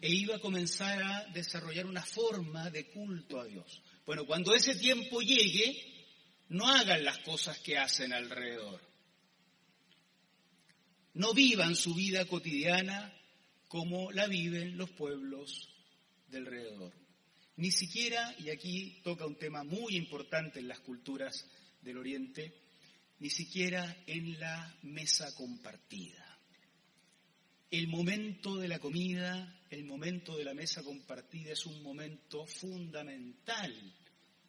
e 0.00 0.12
iba 0.12 0.36
a 0.36 0.40
comenzar 0.40 1.02
a 1.02 1.24
desarrollar 1.32 1.86
una 1.86 2.04
forma 2.04 2.70
de 2.70 2.86
culto 2.90 3.40
a 3.40 3.44
Dios. 3.44 3.82
Bueno, 4.04 4.24
cuando 4.24 4.54
ese 4.54 4.76
tiempo 4.76 5.20
llegue, 5.22 5.74
no 6.50 6.68
hagan 6.68 7.04
las 7.04 7.18
cosas 7.18 7.58
que 7.58 7.78
hacen 7.78 8.12
alrededor. 8.12 8.80
No 11.14 11.34
vivan 11.34 11.74
su 11.74 11.94
vida 11.94 12.26
cotidiana 12.26 13.12
como 13.66 14.12
la 14.12 14.28
viven 14.28 14.76
los 14.76 14.90
pueblos 14.90 15.68
del 16.28 16.46
alrededor. 16.46 16.92
Ni 17.56 17.72
siquiera, 17.72 18.36
y 18.38 18.50
aquí 18.50 19.00
toca 19.02 19.26
un 19.26 19.36
tema 19.36 19.64
muy 19.64 19.96
importante 19.96 20.60
en 20.60 20.68
las 20.68 20.78
culturas 20.80 21.46
del 21.80 21.98
Oriente, 21.98 22.65
ni 23.18 23.30
siquiera 23.30 23.96
en 24.06 24.38
la 24.38 24.76
mesa 24.82 25.34
compartida. 25.34 26.38
El 27.70 27.88
momento 27.88 28.56
de 28.56 28.68
la 28.68 28.78
comida, 28.78 29.60
el 29.70 29.84
momento 29.84 30.36
de 30.36 30.44
la 30.44 30.54
mesa 30.54 30.82
compartida 30.82 31.52
es 31.52 31.66
un 31.66 31.82
momento 31.82 32.46
fundamental 32.46 33.74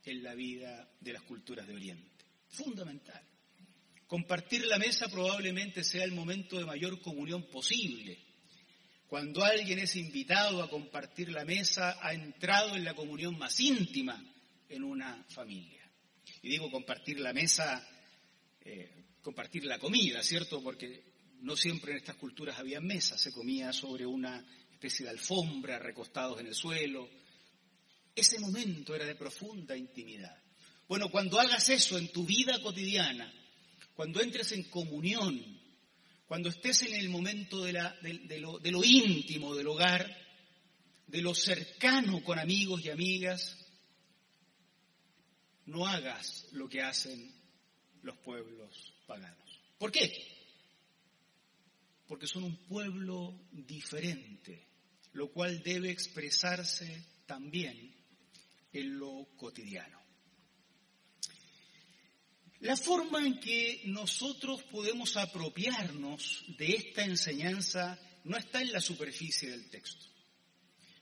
en 0.05 0.23
la 0.23 0.35
vida 0.35 0.89
de 0.99 1.13
las 1.13 1.23
culturas 1.23 1.67
de 1.67 1.73
Oriente. 1.73 2.25
Fundamental. 2.49 3.23
Compartir 4.05 4.65
la 4.67 4.77
mesa 4.77 5.09
probablemente 5.09 5.83
sea 5.83 6.03
el 6.03 6.13
momento 6.13 6.57
de 6.57 6.65
mayor 6.65 7.01
comunión 7.01 7.43
posible. 7.49 8.17
Cuando 9.07 9.43
alguien 9.43 9.79
es 9.79 9.95
invitado 9.95 10.61
a 10.61 10.69
compartir 10.69 11.29
la 11.29 11.43
mesa, 11.43 11.97
ha 12.01 12.13
entrado 12.13 12.75
en 12.75 12.85
la 12.85 12.93
comunión 12.93 13.37
más 13.37 13.59
íntima 13.59 14.23
en 14.69 14.83
una 14.83 15.25
familia. 15.29 15.89
Y 16.41 16.49
digo 16.49 16.69
compartir 16.69 17.19
la 17.19 17.33
mesa, 17.33 17.85
eh, 18.69 19.05
compartir 19.21 19.63
la 19.63 19.79
comida, 19.79 20.21
¿cierto? 20.21 20.61
Porque 20.61 21.01
no 21.39 21.55
siempre 21.55 21.93
en 21.93 21.99
estas 21.99 22.17
culturas 22.17 22.59
había 22.59 22.81
mesas, 22.81 23.21
se 23.21 23.31
comía 23.31 23.71
sobre 23.71 24.05
una 24.05 24.45
especie 24.73 25.05
de 25.05 25.11
alfombra, 25.11 25.79
recostados 25.79 26.41
en 26.41 26.47
el 26.47 26.53
suelo. 26.53 27.09
Ese 28.13 28.39
momento 28.39 28.93
era 28.93 29.05
de 29.05 29.15
profunda 29.15 29.77
intimidad. 29.77 30.35
Bueno, 30.85 31.09
cuando 31.09 31.39
hagas 31.39 31.69
eso 31.69 31.97
en 31.97 32.11
tu 32.11 32.25
vida 32.25 32.61
cotidiana, 32.61 33.33
cuando 33.95 34.21
entres 34.21 34.51
en 34.51 34.63
comunión, 34.63 35.41
cuando 36.27 36.49
estés 36.49 36.81
en 36.81 36.95
el 36.95 37.07
momento 37.07 37.63
de, 37.63 37.71
lo, 38.41 38.59
de 38.59 38.71
lo 38.71 38.83
íntimo 38.83 39.55
del 39.55 39.67
hogar, 39.67 40.13
de 41.07 41.21
lo 41.21 41.33
cercano 41.33 42.21
con 42.21 42.37
amigos 42.37 42.83
y 42.83 42.89
amigas, 42.89 43.57
no 45.65 45.87
hagas 45.87 46.47
lo 46.51 46.67
que 46.67 46.81
hacen 46.81 47.36
los 48.07 48.17
pueblos 48.17 48.93
paganos. 49.05 49.61
¿Por 49.77 49.91
qué? 49.91 50.37
porque 52.07 52.27
son 52.27 52.45
un 52.45 52.55
pueblo 52.55 53.47
diferente, 53.51 54.65
lo 55.13 55.31
cual 55.31 55.61
debe 55.61 55.91
expresarse 55.91 57.03
también 57.25 57.93
en 58.71 58.97
lo 58.97 59.27
cotidiano. 59.35 59.97
La 62.61 62.75
forma 62.75 63.25
en 63.25 63.39
que 63.39 63.81
nosotros 63.85 64.63
podemos 64.63 65.15
apropiarnos 65.17 66.45
de 66.57 66.73
esta 66.73 67.03
enseñanza 67.03 67.99
no 68.23 68.37
está 68.37 68.61
en 68.61 68.71
la 68.71 68.81
superficie 68.81 69.49
del 69.51 69.69
texto. 69.69 70.05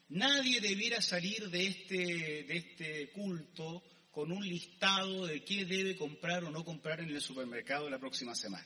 Nadie 0.10 0.60
debiera 0.60 1.02
salir 1.02 1.50
de 1.50 1.68
este, 1.68 1.96
de 2.44 2.58
este 2.58 3.10
culto 3.12 3.84
con 4.16 4.32
un 4.32 4.48
listado 4.48 5.26
de 5.28 5.44
qué 5.44 5.66
debe 5.66 5.98
comprar 5.98 6.46
o 6.46 6.50
no 6.50 6.64
comprar 6.64 7.02
en 7.02 7.10
el 7.10 7.22
supermercado 7.22 7.90
la 7.90 8.00
próxima 8.00 8.34
semana. 8.34 8.66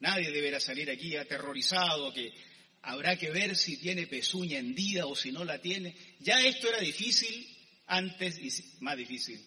Nadie 0.00 0.30
deberá 0.30 0.60
salir 0.60 0.90
aquí 0.90 1.14
aterrorizado 1.14 2.10
que 2.14 2.32
habrá 2.80 3.18
que 3.18 3.30
ver 3.30 3.54
si 3.54 3.76
tiene 3.76 4.06
pezuña 4.06 4.58
hendida 4.58 5.04
o 5.04 5.14
si 5.14 5.30
no 5.30 5.44
la 5.44 5.60
tiene. 5.60 5.94
Ya 6.20 6.40
esto 6.40 6.70
era 6.70 6.78
difícil 6.78 7.46
antes 7.86 8.38
y 8.38 8.80
más 8.82 8.96
difícil 8.96 9.44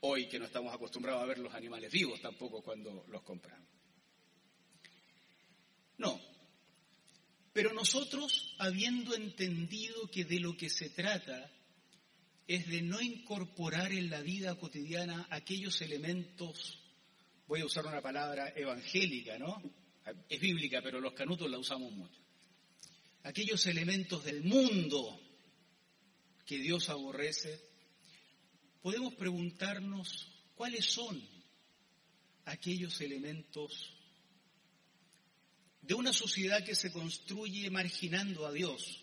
hoy 0.00 0.26
que 0.26 0.38
no 0.38 0.46
estamos 0.46 0.72
acostumbrados 0.72 1.22
a 1.22 1.26
ver 1.26 1.38
los 1.38 1.52
animales 1.52 1.92
vivos 1.92 2.18
tampoco 2.22 2.62
cuando 2.62 3.04
los 3.08 3.22
compramos. 3.22 3.68
No. 5.98 6.18
Pero 7.52 7.74
nosotros, 7.74 8.54
habiendo 8.58 9.14
entendido 9.14 10.10
que 10.10 10.24
de 10.24 10.40
lo 10.40 10.56
que 10.56 10.70
se 10.70 10.88
trata 10.88 11.50
es 12.46 12.68
de 12.68 12.82
no 12.82 13.00
incorporar 13.00 13.92
en 13.92 14.10
la 14.10 14.20
vida 14.20 14.54
cotidiana 14.56 15.26
aquellos 15.30 15.80
elementos 15.80 16.84
voy 17.46 17.60
a 17.60 17.66
usar 17.66 17.86
una 17.86 18.00
palabra 18.00 18.52
evangélica, 18.56 19.38
¿no? 19.38 19.62
Es 20.28 20.40
bíblica, 20.40 20.80
pero 20.82 21.00
los 21.00 21.14
canutos 21.14 21.50
la 21.50 21.58
usamos 21.58 21.92
mucho. 21.92 22.20
Aquellos 23.22 23.66
elementos 23.66 24.24
del 24.24 24.42
mundo 24.42 25.20
que 26.46 26.58
Dios 26.58 26.88
aborrece, 26.90 27.60
podemos 28.82 29.14
preguntarnos 29.14 30.28
cuáles 30.54 30.84
son 30.84 31.22
aquellos 32.44 33.00
elementos 33.00 33.94
de 35.80 35.94
una 35.94 36.12
sociedad 36.12 36.64
que 36.64 36.74
se 36.74 36.92
construye 36.92 37.70
marginando 37.70 38.46
a 38.46 38.52
Dios, 38.52 39.02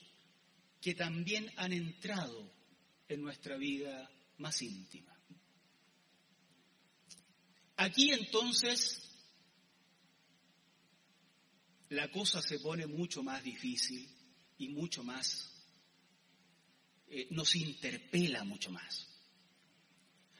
que 0.80 0.94
también 0.94 1.52
han 1.58 1.74
entrado 1.74 2.52
en 3.12 3.22
nuestra 3.22 3.58
vida 3.58 4.10
más 4.38 4.62
íntima. 4.62 5.18
Aquí 7.78 8.12
entonces 8.12 9.02
la 11.90 12.10
cosa 12.10 12.42
se 12.42 12.60
pone 12.60 12.88
mucho 12.88 13.22
más 13.24 13.44
difícil 13.44 14.08
y 14.58 14.70
mucho 14.70 15.04
más, 15.04 15.52
eh, 17.10 17.28
nos 17.32 17.56
interpela 17.56 18.44
mucho 18.44 18.72
más. 18.72 19.08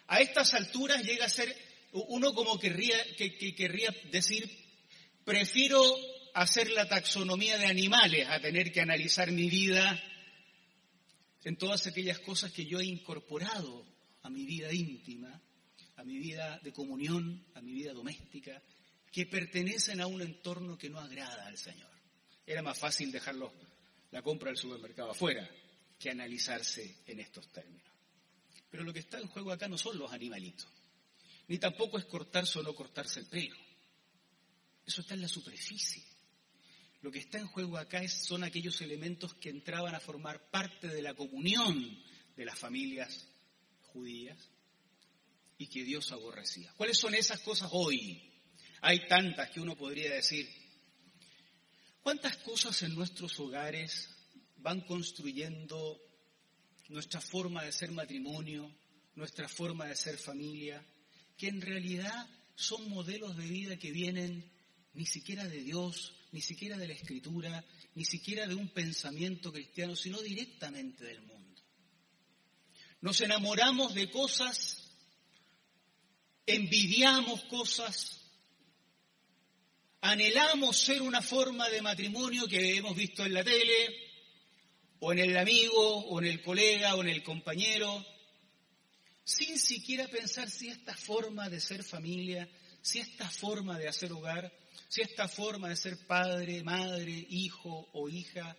A 0.08 0.20
estas 0.20 0.54
alturas 0.54 1.04
llega 1.04 1.26
a 1.26 1.30
ser, 1.30 1.56
uno 1.94 2.34
como 2.34 2.60
que, 2.60 2.70
querría 3.56 3.96
decir, 4.12 4.50
prefiero 5.26 5.82
hacer 6.34 6.70
la 6.72 6.88
taxonomía 6.88 7.58
de 7.58 7.66
animales 7.66 8.28
a 8.30 8.40
tener 8.40 8.72
que 8.72 8.82
analizar 8.82 9.32
mi 9.32 9.50
vida 9.50 10.02
en 11.44 11.58
todas 11.58 11.88
aquellas 11.88 12.20
cosas 12.20 12.52
que 12.52 12.66
yo 12.66 12.80
he 12.80 12.86
incorporado 12.86 13.86
a 14.24 14.30
mi 14.30 14.46
vida 14.46 14.72
íntima 14.72 15.42
a 16.02 16.04
mi 16.04 16.18
vida 16.18 16.60
de 16.64 16.74
comunión, 16.74 17.46
a 17.54 17.62
mi 17.62 17.74
vida 17.74 17.94
doméstica, 17.94 18.62
que 19.12 19.28
pertenecen 19.28 20.02
a 20.02 20.08
un 20.08 20.22
entorno 20.22 20.76
que 20.76 20.90
no 20.90 21.00
agrada 21.00 21.46
al 21.46 21.58
Señor. 21.58 21.92
Era 22.46 22.64
más 22.64 22.80
fácil 22.80 23.12
dejarlo 23.12 23.54
la 24.10 24.24
compra 24.24 24.50
del 24.50 24.58
supermercado 24.58 25.12
afuera 25.12 25.48
que 26.00 26.10
analizarse 26.10 27.04
en 27.06 27.20
estos 27.20 27.52
términos. 27.52 27.88
Pero 28.72 28.84
lo 28.84 28.92
que 28.92 29.00
está 29.00 29.20
en 29.20 29.28
juego 29.28 29.52
acá 29.52 29.68
no 29.68 29.78
son 29.78 30.00
los 30.00 30.12
animalitos, 30.12 30.68
ni 31.48 31.60
tampoco 31.60 32.00
es 32.00 32.06
cortarse 32.06 32.58
o 32.58 32.64
no 32.64 32.74
cortarse 32.74 33.20
el 33.20 33.28
pelo. 33.28 33.56
Eso 34.84 35.02
está 35.02 35.14
en 35.14 35.22
la 35.22 35.28
superficie. 35.28 36.04
Lo 37.02 37.12
que 37.12 37.20
está 37.20 37.40
en 37.40 37.48
juego 37.48 37.78
acá 37.78 38.08
son 38.08 38.44
aquellos 38.44 38.80
elementos 38.82 39.34
que 39.36 39.50
entraban 39.50 39.96
a 39.96 40.00
formar 40.00 40.50
parte 40.52 40.88
de 40.88 41.02
la 41.02 41.16
comunión 41.16 42.00
de 42.36 42.46
las 42.46 42.58
familias 42.58 43.28
judías 43.82 44.38
y 45.58 45.68
que 45.68 45.84
Dios 45.84 46.12
aborrecía. 46.12 46.72
¿Cuáles 46.78 46.98
son 46.98 47.16
esas 47.16 47.40
cosas 47.42 47.70
hoy? 47.72 48.22
Hay 48.82 49.08
tantas 49.08 49.50
que 49.50 49.60
uno 49.60 49.76
podría 49.76 50.14
decir. 50.14 50.48
¿Cuántas 52.02 52.38
cosas 52.38 52.82
en 52.84 52.96
nuestros 52.96 53.40
hogares 53.40 54.10
van 54.58 54.82
construyendo 54.82 56.00
nuestra 56.90 57.22
forma 57.22 57.64
de 57.64 57.72
ser 57.72 57.92
matrimonio, 57.92 58.72
nuestra 59.16 59.48
forma 59.48 59.86
de 59.86 59.96
ser 59.96 60.18
familia, 60.18 60.86
que 61.38 61.48
en 61.48 61.62
realidad 61.62 62.28
son 62.56 62.90
modelos 62.90 63.38
de 63.38 63.46
vida 63.46 63.78
que 63.78 63.92
vienen 63.92 64.52
ni 64.94 65.06
siquiera 65.06 65.48
de 65.48 65.64
Dios, 65.64 66.14
ni 66.32 66.42
siquiera 66.42 66.78
de 66.78 66.88
la 66.88 66.94
Escritura, 66.94 67.64
ni 67.96 68.06
siquiera 68.06 68.48
de 68.48 68.56
un 68.56 68.70
pensamiento 68.70 69.52
cristiano, 69.52 69.96
sino 69.96 70.22
directamente 70.22 71.04
del 71.04 71.22
mundo. 71.22 71.62
Nos 73.02 73.20
enamoramos 73.22 73.94
de 73.94 74.10
cosas, 74.10 74.92
envidiamos 76.46 77.44
cosas, 77.46 78.22
anhelamos 80.02 80.78
ser 80.78 81.02
una 81.02 81.22
forma 81.22 81.68
de 81.70 81.82
matrimonio 81.82 82.48
que 82.48 82.78
hemos 82.78 82.96
visto 82.96 83.26
en 83.26 83.34
la 83.34 83.44
tele, 83.44 84.12
o 85.00 85.12
en 85.12 85.20
el 85.20 85.36
amigo, 85.36 85.98
o 86.06 86.20
en 86.20 86.28
el 86.28 86.42
colega, 86.42 86.96
o 86.96 87.02
en 87.02 87.10
el 87.10 87.24
compañero, 87.24 88.06
sin 89.24 89.58
siquiera 89.58 90.08
pensar 90.08 90.50
si 90.50 90.70
esta 90.70 90.96
forma 90.96 91.50
de 91.50 91.60
ser 91.60 91.84
familia, 91.84 92.50
si 92.82 93.00
esta 93.00 93.30
forma 93.30 93.78
de 93.80 93.88
hacer 93.88 94.12
hogar, 94.12 94.61
si 94.88 95.02
esta 95.02 95.28
forma 95.28 95.70
de 95.70 95.76
ser 95.76 96.06
padre, 96.06 96.64
madre, 96.64 97.26
hijo 97.30 97.90
o 97.94 98.10
hija 98.10 98.58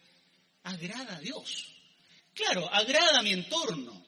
agrada 0.63 1.17
a 1.17 1.21
Dios. 1.21 1.75
Claro, 2.35 2.69
agrada 2.73 3.19
a 3.19 3.23
mi 3.23 3.33
entorno. 3.33 4.05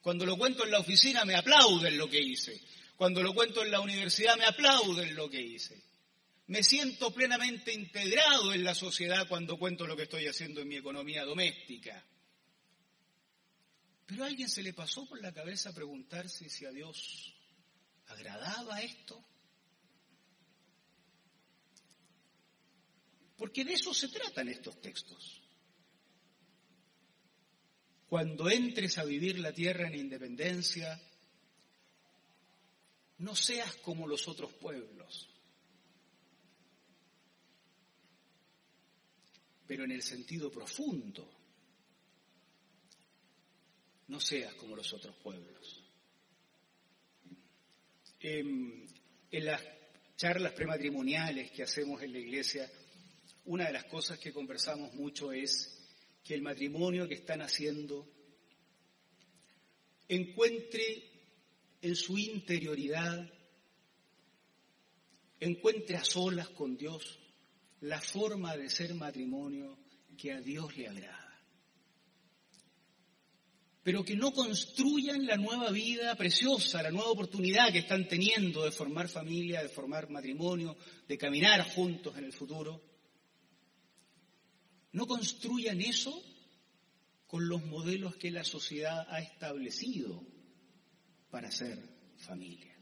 Cuando 0.00 0.26
lo 0.26 0.36
cuento 0.36 0.64
en 0.64 0.70
la 0.70 0.80
oficina 0.80 1.24
me 1.24 1.34
aplauden 1.34 1.96
lo 1.96 2.08
que 2.08 2.20
hice. 2.20 2.60
Cuando 2.96 3.22
lo 3.22 3.34
cuento 3.34 3.62
en 3.62 3.70
la 3.70 3.80
universidad 3.80 4.36
me 4.36 4.44
aplauden 4.44 5.14
lo 5.14 5.28
que 5.28 5.40
hice. 5.40 5.82
Me 6.46 6.62
siento 6.62 7.12
plenamente 7.12 7.72
integrado 7.72 8.52
en 8.52 8.64
la 8.64 8.74
sociedad 8.74 9.26
cuando 9.28 9.58
cuento 9.58 9.86
lo 9.86 9.96
que 9.96 10.02
estoy 10.02 10.26
haciendo 10.26 10.60
en 10.60 10.68
mi 10.68 10.76
economía 10.76 11.24
doméstica. 11.24 12.04
Pero 14.06 14.24
a 14.24 14.26
alguien 14.26 14.48
se 14.48 14.62
le 14.62 14.74
pasó 14.74 15.06
por 15.06 15.20
la 15.22 15.32
cabeza 15.32 15.72
preguntarse 15.72 16.50
si 16.50 16.66
a 16.66 16.70
Dios 16.70 17.34
agradaba 18.08 18.82
esto. 18.82 19.24
Porque 23.36 23.64
de 23.64 23.74
eso 23.74 23.92
se 23.92 24.08
tratan 24.08 24.48
estos 24.48 24.80
textos. 24.80 25.42
Cuando 28.08 28.48
entres 28.48 28.98
a 28.98 29.04
vivir 29.04 29.38
la 29.40 29.52
tierra 29.52 29.88
en 29.88 29.96
independencia, 29.96 31.00
no 33.18 33.34
seas 33.34 33.74
como 33.76 34.06
los 34.06 34.28
otros 34.28 34.52
pueblos. 34.54 35.28
Pero 39.66 39.84
en 39.84 39.92
el 39.92 40.02
sentido 40.02 40.50
profundo, 40.50 41.28
no 44.08 44.20
seas 44.20 44.54
como 44.54 44.76
los 44.76 44.92
otros 44.92 45.16
pueblos. 45.16 45.82
En, 48.20 48.86
las 49.32 49.60
charlas 50.16 50.52
prematrimoniales 50.52 51.50
que 51.50 51.64
hacemos 51.64 52.00
en 52.02 52.12
la 52.12 52.18
iglesia, 52.18 52.70
una 53.44 53.66
de 53.66 53.72
las 53.72 53.84
cosas 53.84 54.18
que 54.18 54.32
conversamos 54.32 54.94
mucho 54.94 55.32
es 55.32 55.80
que 56.22 56.34
el 56.34 56.42
matrimonio 56.42 57.06
que 57.06 57.14
están 57.14 57.42
haciendo 57.42 58.08
encuentre 60.08 61.10
en 61.82 61.94
su 61.94 62.16
interioridad, 62.16 63.30
encuentre 65.40 65.96
a 65.96 66.04
solas 66.04 66.48
con 66.50 66.76
Dios 66.76 67.18
la 67.80 68.00
forma 68.00 68.56
de 68.56 68.70
ser 68.70 68.94
matrimonio 68.94 69.78
que 70.16 70.32
a 70.32 70.40
Dios 70.40 70.76
le 70.76 70.88
agrada 70.88 71.24
pero 73.84 74.02
que 74.02 74.16
no 74.16 74.32
construyan 74.32 75.26
la 75.26 75.36
nueva 75.36 75.70
vida 75.70 76.16
preciosa, 76.16 76.82
la 76.82 76.90
nueva 76.90 77.10
oportunidad 77.10 77.70
que 77.70 77.80
están 77.80 78.08
teniendo 78.08 78.64
de 78.64 78.70
formar 78.70 79.08
familia, 79.08 79.62
de 79.62 79.68
formar 79.68 80.08
matrimonio, 80.08 80.74
de 81.06 81.18
caminar 81.18 81.62
juntos 81.74 82.16
en 82.16 82.24
el 82.24 82.32
futuro. 82.32 82.93
No 84.94 85.08
construyan 85.08 85.80
eso 85.80 86.22
con 87.26 87.48
los 87.48 87.64
modelos 87.64 88.14
que 88.14 88.30
la 88.30 88.44
sociedad 88.44 89.04
ha 89.10 89.18
establecido 89.18 90.24
para 91.30 91.50
ser 91.50 91.82
familia. 92.16 92.78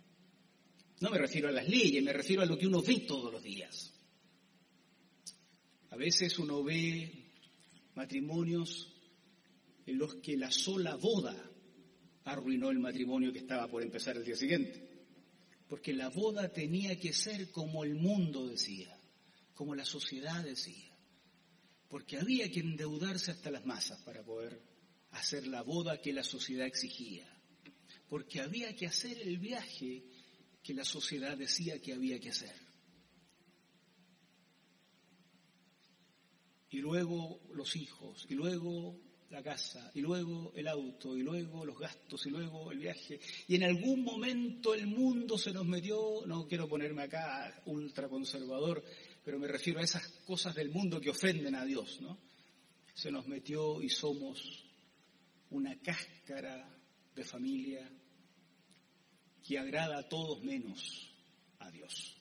No 1.01 1.09
me 1.09 1.17
refiero 1.17 1.49
a 1.49 1.53
las 1.53 1.67
leyes, 1.67 2.05
me 2.05 2.13
refiero 2.13 2.43
a 2.43 2.47
lo 2.47 2.59
que 2.59 2.67
uno 2.67 2.83
ve 2.83 3.01
todos 3.09 3.33
los 3.33 3.43
días. 3.43 3.95
A 5.89 5.97
veces 5.97 6.39
uno 6.39 6.63
ve 6.63 7.33
matrimonios 7.95 8.93
en 9.87 9.97
los 9.97 10.17
que 10.17 10.37
la 10.37 10.51
sola 10.51 10.97
boda 10.97 11.51
arruinó 12.25 12.71
el 12.71 12.79
matrimonio 12.79 13.33
que 13.33 13.39
estaba 13.39 13.69
por 13.69 13.83
empezar 13.83 14.19
el 14.19 14.25
día 14.27 14.37
siguiente. 14.37 14.87
Porque 15.67 15.95
la 15.95 16.11
boda 16.11 16.53
tenía 16.53 17.01
que 17.01 17.15
ser 17.15 17.51
como 17.51 17.85
el 17.85 17.95
mundo 17.95 18.49
decía, 18.49 18.95
como 19.55 19.75
la 19.75 19.87
sociedad 19.87 20.45
decía. 20.45 20.92
Porque 21.93 22.17
había 22.17 22.51
que 22.51 22.61
endeudarse 22.61 23.33
hasta 23.33 23.51
las 23.51 23.67
masas 23.67 24.01
para 24.01 24.25
poder 24.25 24.59
hacer 25.11 25.47
la 25.47 25.61
boda 25.61 26.01
que 26.01 26.15
la 26.15 26.25
sociedad 26.25 26.67
exigía. 26.67 27.29
Porque 28.09 28.41
había 28.41 28.75
que 28.75 28.87
hacer 28.87 29.21
el 29.21 29.37
viaje 29.37 30.03
que 30.63 30.73
la 30.73 30.87
sociedad 30.87 31.37
decía 31.37 31.83
que 31.83 31.93
había 31.93 32.19
que 32.19 32.31
hacer. 32.31 32.57
Y 36.71 36.79
luego 36.79 37.43
los 37.53 37.77
hijos, 37.77 38.25
y 38.31 38.37
luego 38.37 38.99
la 39.29 39.43
casa, 39.43 39.91
y 39.95 40.01
luego 40.01 40.55
el 40.57 40.69
auto, 40.69 41.15
y 41.15 41.23
luego 41.23 41.67
los 41.67 41.79
gastos, 41.79 42.25
y 42.25 42.31
luego 42.31 42.73
el 42.73 42.79
viaje. 42.79 43.21
Y 43.49 43.57
en 43.57 43.65
algún 43.65 44.03
momento 44.03 44.73
el 44.73 44.87
mundo 44.87 45.37
se 45.37 45.53
nos 45.53 45.67
metió, 45.67 46.25
no 46.25 46.49
quiero 46.49 46.67
ponerme 46.71 47.03
acá 47.03 47.63
ultraconservador, 47.67 48.83
pero 49.25 49.39
me 49.39 49.49
refiero 49.49 49.81
a 49.81 49.85
esas 49.85 50.07
cosas 50.27 50.55
del 50.55 50.71
mundo 50.71 51.01
que 51.01 51.11
ofenden 51.11 51.55
a 51.55 51.65
Dios, 51.65 52.01
¿no? 52.01 52.19
Se 52.95 53.11
nos 53.11 53.27
metió 53.27 53.81
y 53.83 53.89
somos 53.89 54.65
una 55.51 55.79
cáscara 55.81 56.69
de 57.15 57.25
familia 57.25 57.89
que 59.47 59.59
agrada 59.59 59.99
a 59.99 60.09
todos 60.09 60.43
menos 60.43 61.11
a 61.59 61.71
Dios. 61.71 62.17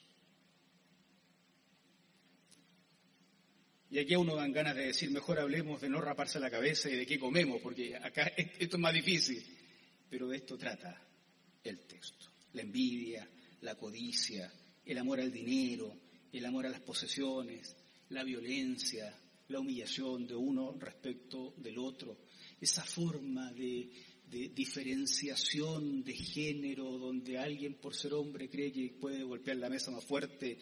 Y 3.89 3.99
aquí 3.99 4.13
a 4.13 4.19
uno 4.19 4.35
dan 4.35 4.53
ganas 4.53 4.75
de 4.75 4.85
decir, 4.85 5.11
mejor 5.11 5.39
hablemos 5.39 5.81
de 5.81 5.89
no 5.89 5.99
raparse 5.99 6.39
la 6.39 6.49
cabeza 6.49 6.89
y 6.89 6.95
de 6.95 7.05
qué 7.05 7.19
comemos, 7.19 7.61
porque 7.61 7.97
acá 7.97 8.23
esto 8.37 8.77
es 8.77 8.81
más 8.81 8.93
difícil. 8.93 9.43
Pero 10.09 10.29
de 10.29 10.37
esto 10.37 10.57
trata 10.57 11.01
el 11.63 11.79
texto. 11.85 12.25
La 12.53 12.61
envidia, 12.61 13.27
la 13.61 13.75
codicia, 13.75 14.51
el 14.85 14.97
amor 14.97 15.19
al 15.19 15.31
dinero, 15.31 15.93
el 16.32 16.46
amor 16.46 16.65
a 16.65 16.70
las 16.70 16.82
posesiones, 16.82 17.76
la 18.10 18.24
violencia, 18.24 19.17
la 19.48 19.60
humillación 19.60 20.26
de 20.26 20.36
uno 20.36 20.74
respecto 20.80 21.54
del 21.58 21.78
otro, 21.78 22.17
esa 22.60 22.84
forma 22.84 23.52
de, 23.52 23.89
diferenciación 24.32 26.06
de 26.06 26.13
género 26.13 26.98
donde 26.98 27.38
alguien 27.38 27.74
por 27.76 27.94
ser 27.94 28.13
hombre 28.13 28.50
cree 28.50 28.72
que 28.72 28.96
puede 28.98 29.24
golpear 29.24 29.58
la 29.58 29.70
mesa 29.70 29.91
más 29.91 30.06
fuerte, 30.06 30.58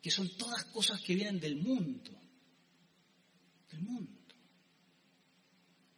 que 0.00 0.12
son 0.12 0.28
todas 0.36 0.64
cosas 0.66 1.02
que 1.02 1.16
vienen 1.16 1.40
del 1.40 1.56
mundo 1.56 2.12
del 3.68 3.80
mundo. 3.80 4.12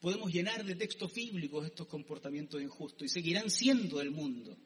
Podemos 0.01 0.33
llenar 0.33 0.65
de 0.65 0.75
textos 0.75 1.13
bíblicos 1.13 1.67
estos 1.67 1.87
comportamientos 1.87 2.63
injustos 2.63 3.05
y 3.05 3.09
seguirán 3.11 3.51
siendo 3.51 3.99
del 3.99 4.11
mundo. 4.11 4.57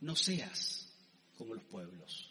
No 0.00 0.16
seas 0.16 0.85
como 1.36 1.54
los 1.54 1.64
pueblos, 1.64 2.30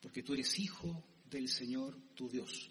porque 0.00 0.22
tú 0.22 0.34
eres 0.34 0.58
hijo 0.58 1.04
del 1.30 1.48
Señor 1.48 1.96
tu 2.14 2.28
Dios, 2.28 2.70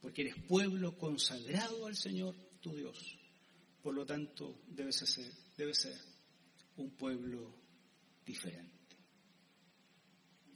porque 0.00 0.22
eres 0.22 0.36
pueblo 0.46 0.96
consagrado 0.96 1.86
al 1.86 1.96
Señor 1.96 2.34
tu 2.60 2.74
Dios. 2.74 3.18
Por 3.82 3.94
lo 3.94 4.04
tanto, 4.04 4.62
debes 4.66 4.96
ser, 4.96 5.74
ser 5.74 5.96
un 6.76 6.90
pueblo 6.90 7.54
diferente. 8.24 8.96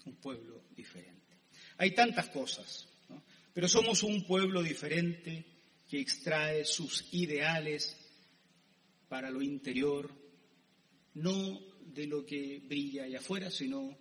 Un 0.04 0.16
pueblo 0.16 0.64
diferente. 0.74 1.38
Hay 1.78 1.94
tantas 1.94 2.28
cosas, 2.28 2.88
pero 3.52 3.68
somos 3.68 4.02
un 4.02 4.26
pueblo 4.26 4.62
diferente 4.62 5.46
que 5.88 6.00
extrae 6.00 6.64
sus 6.64 7.12
ideales 7.12 7.96
para 9.08 9.30
lo 9.30 9.42
interior, 9.42 10.10
no 11.14 11.71
de 11.94 12.06
lo 12.06 12.24
que 12.24 12.60
brilla 12.60 13.04
allá 13.04 13.18
afuera, 13.18 13.50
sino 13.50 13.98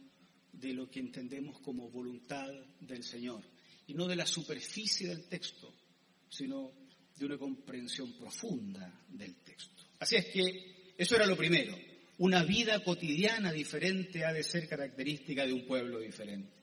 de 0.52 0.74
lo 0.74 0.90
que 0.90 1.00
entendemos 1.00 1.60
como 1.60 1.90
voluntad 1.90 2.50
del 2.80 3.04
Señor, 3.04 3.44
y 3.88 3.94
no 3.94 4.08
de 4.08 4.16
la 4.16 4.26
superficie 4.26 5.08
del 5.08 5.28
texto, 5.28 5.74
sino 6.30 6.72
de 7.18 7.26
una 7.26 7.38
comprensión 7.38 8.14
profunda 8.14 9.04
del 9.10 9.36
texto. 9.38 9.84
Así 10.00 10.16
es 10.16 10.26
que 10.28 10.94
eso 10.98 11.16
era 11.16 11.26
lo 11.26 11.36
primero. 11.36 11.78
Una 12.20 12.44
vida 12.44 12.84
cotidiana 12.84 13.52
diferente 13.52 14.24
ha 14.24 14.34
de 14.34 14.44
ser 14.44 14.68
característica 14.68 15.46
de 15.46 15.54
un 15.54 15.66
pueblo 15.66 16.00
diferente. 16.00 16.54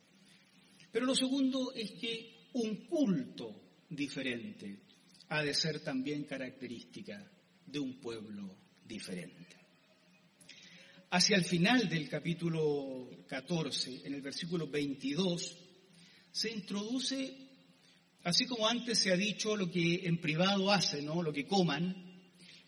Pero 0.91 1.07
lo 1.07 1.15
segundo 1.15 1.73
es 1.75 1.93
que 1.93 2.49
un 2.55 2.87
culto 2.87 3.61
diferente 3.91 4.81
ha 5.29 5.43
de 5.43 5.55
ser 5.55 5.81
también 5.81 6.25
característica 6.25 7.31
de 7.67 7.79
un 7.79 8.01
pueblo 8.01 8.57
diferente. 8.87 9.58
Hacia 11.11 11.37
el 11.37 11.45
final 11.45 11.89
del 11.89 12.07
capítulo 12.07 13.09
14, 13.27 14.03
en 14.05 14.13
el 14.13 14.21
versículo 14.21 14.69
22, 14.69 15.57
se 16.31 16.51
introduce, 16.51 17.35
así 18.25 18.45
como 18.45 18.69
antes 18.69 18.99
se 18.99 19.11
ha 19.11 19.17
dicho 19.17 19.57
lo 19.57 19.71
que 19.71 20.07
en 20.07 20.21
privado 20.21 20.71
hacen, 20.71 21.07
¿no? 21.07 21.23
lo 21.23 21.33
que 21.33 21.47
coman, 21.47 21.97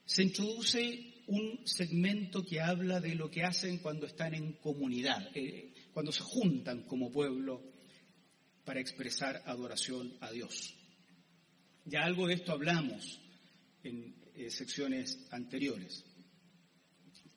se 0.07 0.23
introduce 0.23 1.23
un 1.27 1.67
segmento 1.67 2.43
que 2.43 2.63
habla 2.63 2.99
de 2.99 3.15
lo 3.15 3.31
que 3.31 3.45
hacen 3.45 3.77
cuando 3.77 4.07
están 4.07 4.35
en 4.35 4.55
comunidad, 4.55 5.31
eh, 5.35 5.75
cuando 5.93 6.11
se 6.11 6.23
juntan 6.23 6.85
como 6.85 7.13
pueblo 7.13 7.63
para 8.65 8.81
expresar 8.81 9.43
adoración 9.45 10.17
a 10.21 10.31
Dios. 10.31 10.75
Ya 11.85 12.05
algo 12.05 12.27
de 12.27 12.35
esto 12.35 12.53
hablamos 12.53 13.21
en 13.83 14.15
eh, 14.35 14.49
secciones 14.49 15.27
anteriores. 15.31 16.07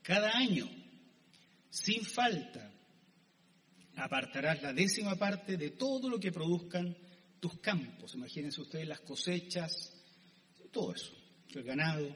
Cada 0.02 0.32
año, 0.38 0.70
sin 1.74 2.06
falta, 2.06 2.72
apartarás 3.96 4.62
la 4.62 4.74
décima 4.74 5.16
parte 5.16 5.58
de 5.58 5.72
todo 5.72 6.08
lo 6.08 6.20
que 6.20 6.32
produzcan 6.32 6.96
tus 7.40 7.60
campos. 7.62 8.14
Imagínense 8.14 8.62
ustedes 8.62 8.88
las 8.88 9.00
cosechas, 9.00 9.92
todo 10.72 10.94
eso, 10.94 11.18
el 11.50 11.64
ganado. 11.64 12.16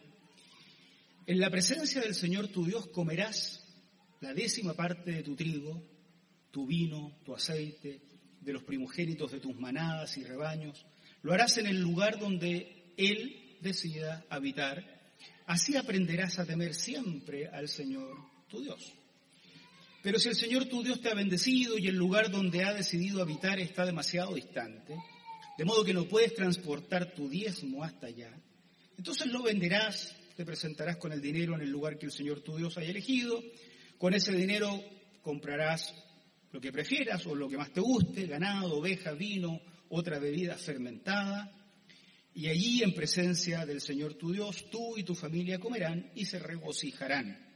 En 1.25 1.39
la 1.39 1.49
presencia 1.49 2.01
del 2.01 2.13
Señor 2.13 2.49
tu 2.49 2.67
Dios 2.67 2.85
comerás 2.89 3.65
la 4.21 4.31
décima 4.31 4.75
parte 4.75 5.11
de 5.11 5.23
tu 5.23 5.35
trigo, 5.35 5.83
tu 6.51 6.67
vino, 6.67 7.17
tu 7.25 7.33
aceite, 7.33 7.99
de 8.39 8.53
los 8.53 8.61
primogénitos 8.61 9.31
de 9.31 9.39
tus 9.39 9.55
manadas 9.55 10.19
y 10.19 10.23
rebaños. 10.23 10.85
Lo 11.23 11.33
harás 11.33 11.57
en 11.57 11.65
el 11.65 11.81
lugar 11.81 12.19
donde 12.19 12.93
Él 12.95 13.57
decida 13.61 14.23
habitar. 14.29 14.85
Así 15.47 15.75
aprenderás 15.75 16.37
a 16.37 16.45
temer 16.45 16.75
siempre 16.75 17.47
al 17.47 17.67
Señor 17.67 18.15
tu 18.47 18.61
Dios. 18.61 18.96
Pero 20.01 20.19
si 20.19 20.29
el 20.29 20.35
Señor 20.35 20.65
tu 20.65 20.83
Dios 20.83 21.01
te 21.01 21.09
ha 21.09 21.15
bendecido 21.15 21.77
y 21.77 21.87
el 21.87 21.95
lugar 21.95 22.31
donde 22.31 22.63
ha 22.63 22.73
decidido 22.73 23.21
habitar 23.21 23.59
está 23.59 23.85
demasiado 23.85 24.35
distante, 24.35 24.95
de 25.57 25.65
modo 25.65 25.83
que 25.83 25.93
no 25.93 26.07
puedes 26.07 26.33
transportar 26.35 27.13
tu 27.13 27.27
diezmo 27.29 27.83
hasta 27.83 28.07
allá, 28.07 28.31
entonces 28.97 29.27
lo 29.27 29.43
venderás, 29.43 30.15
te 30.35 30.45
presentarás 30.45 30.97
con 30.97 31.11
el 31.11 31.21
dinero 31.21 31.55
en 31.55 31.61
el 31.61 31.69
lugar 31.69 31.97
que 31.97 32.05
el 32.05 32.11
Señor 32.11 32.41
tu 32.41 32.57
Dios 32.57 32.77
haya 32.77 32.89
elegido, 32.89 33.43
con 33.97 34.13
ese 34.13 34.33
dinero 34.33 34.83
comprarás 35.21 35.93
lo 36.51 36.61
que 36.61 36.71
prefieras 36.71 37.25
o 37.25 37.35
lo 37.35 37.49
que 37.49 37.57
más 37.57 37.71
te 37.73 37.81
guste, 37.81 38.27
ganado, 38.27 38.77
oveja, 38.77 39.13
vino, 39.13 39.61
otra 39.89 40.19
bebida 40.19 40.55
fermentada, 40.57 41.51
y 42.33 42.47
allí 42.47 42.83
en 42.83 42.93
presencia 42.93 43.65
del 43.65 43.81
Señor 43.81 44.13
tu 44.13 44.31
Dios, 44.31 44.69
tú 44.69 44.95
y 44.97 45.03
tu 45.03 45.15
familia 45.15 45.59
comerán 45.59 46.11
y 46.13 46.25
se 46.25 46.37
regocijarán. 46.37 47.46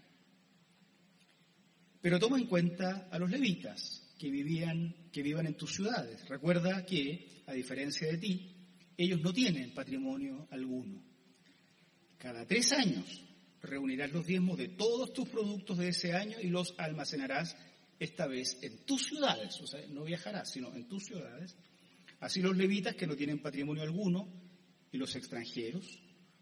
Pero 2.01 2.19
toma 2.19 2.39
en 2.39 2.47
cuenta 2.47 3.07
a 3.11 3.19
los 3.19 3.29
levitas 3.29 4.01
que 4.17 4.29
vivían, 4.29 4.95
que 5.11 5.21
vivan 5.21 5.47
en 5.47 5.55
tus 5.55 5.73
ciudades. 5.73 6.27
Recuerda 6.27 6.85
que, 6.85 7.43
a 7.47 7.53
diferencia 7.53 8.07
de 8.07 8.17
ti, 8.17 8.55
ellos 8.97 9.21
no 9.21 9.31
tienen 9.33 9.73
patrimonio 9.73 10.47
alguno. 10.51 11.03
Cada 12.17 12.45
tres 12.45 12.71
años 12.71 13.23
reunirás 13.61 14.11
los 14.11 14.25
diezmos 14.25 14.57
de 14.57 14.69
todos 14.69 15.13
tus 15.13 15.29
productos 15.29 15.77
de 15.77 15.89
ese 15.89 16.13
año 16.13 16.37
y 16.41 16.47
los 16.47 16.73
almacenarás 16.77 17.55
esta 17.99 18.27
vez 18.27 18.57
en 18.61 18.85
tus 18.85 19.05
ciudades, 19.05 19.59
o 19.61 19.67
sea, 19.67 19.85
no 19.87 20.03
viajarás, 20.03 20.51
sino 20.51 20.73
en 20.75 20.87
tus 20.87 21.05
ciudades. 21.05 21.55
Así 22.19 22.41
los 22.41 22.57
levitas 22.57 22.95
que 22.95 23.07
no 23.07 23.15
tienen 23.15 23.41
patrimonio 23.41 23.83
alguno 23.83 24.27
y 24.91 24.97
los 24.97 25.15
extranjeros, 25.15 25.99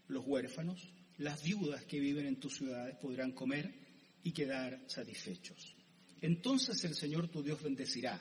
los 0.08 0.26
huérfanos, 0.26 0.92
las 1.18 1.42
viudas 1.42 1.84
que 1.84 2.00
viven 2.00 2.26
en 2.26 2.40
tus 2.40 2.56
ciudades 2.56 2.96
podrán 2.96 3.32
comer 3.32 3.74
y 4.22 4.32
quedar 4.32 4.82
satisfechos. 4.86 5.74
Entonces 6.20 6.84
el 6.84 6.94
Señor 6.94 7.28
tu 7.28 7.42
Dios 7.42 7.62
bendecirá 7.62 8.20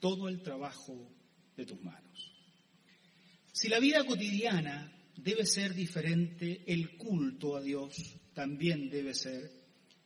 todo 0.00 0.28
el 0.28 0.42
trabajo 0.42 1.10
de 1.56 1.64
tus 1.64 1.80
manos. 1.82 2.32
Si 3.52 3.68
la 3.68 3.78
vida 3.78 4.04
cotidiana 4.04 4.92
debe 5.16 5.46
ser 5.46 5.74
diferente, 5.74 6.64
el 6.66 6.96
culto 6.96 7.56
a 7.56 7.62
Dios 7.62 8.16
también 8.34 8.88
debe 8.90 9.14
ser 9.14 9.50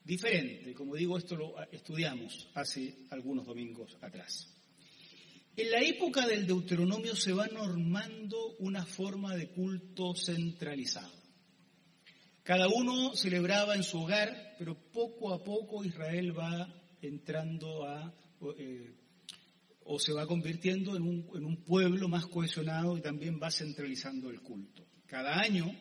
diferente. 0.05 0.75
Como 0.75 0.95
digo, 0.95 1.17
esto 1.17 1.37
lo 1.37 1.55
estudiamos 1.71 2.49
hace 2.55 3.07
algunos 3.11 3.47
domingos 3.47 3.97
atrás. 4.01 4.53
En 5.57 5.71
la 5.71 5.81
época 5.81 6.27
del 6.27 6.47
Deuteronomio 6.47 7.17
se 7.17 7.33
va 7.33 7.47
normando 7.47 8.57
una 8.59 8.85
forma 8.85 9.35
de 9.35 9.49
culto 9.49 10.15
centralizado. 10.15 11.26
Cada 12.47 12.69
uno 12.69 13.17
celebraba 13.17 13.75
en 13.75 13.83
su 13.83 14.01
hogar, 14.01 14.55
pero 14.57 14.77
poco 14.93 15.35
a 15.35 15.43
poco 15.43 15.85
Israel 15.85 16.39
va 16.39 16.73
entrando 17.03 17.83
a, 17.83 18.15
eh, 18.57 18.95
o 19.83 19.99
se 19.99 20.13
va 20.13 20.29
convirtiendo 20.29 20.95
en 20.95 21.03
un, 21.03 21.65
pueblo 21.65 22.09
más 22.09 22.25
cohesionado 22.27 22.97
y 22.97 23.01
también 23.01 23.41
va 23.43 23.51
centralizando 23.51 24.31
el 24.31 24.43
culto. 24.43 24.87
Cada 25.07 25.41
año 25.41 25.77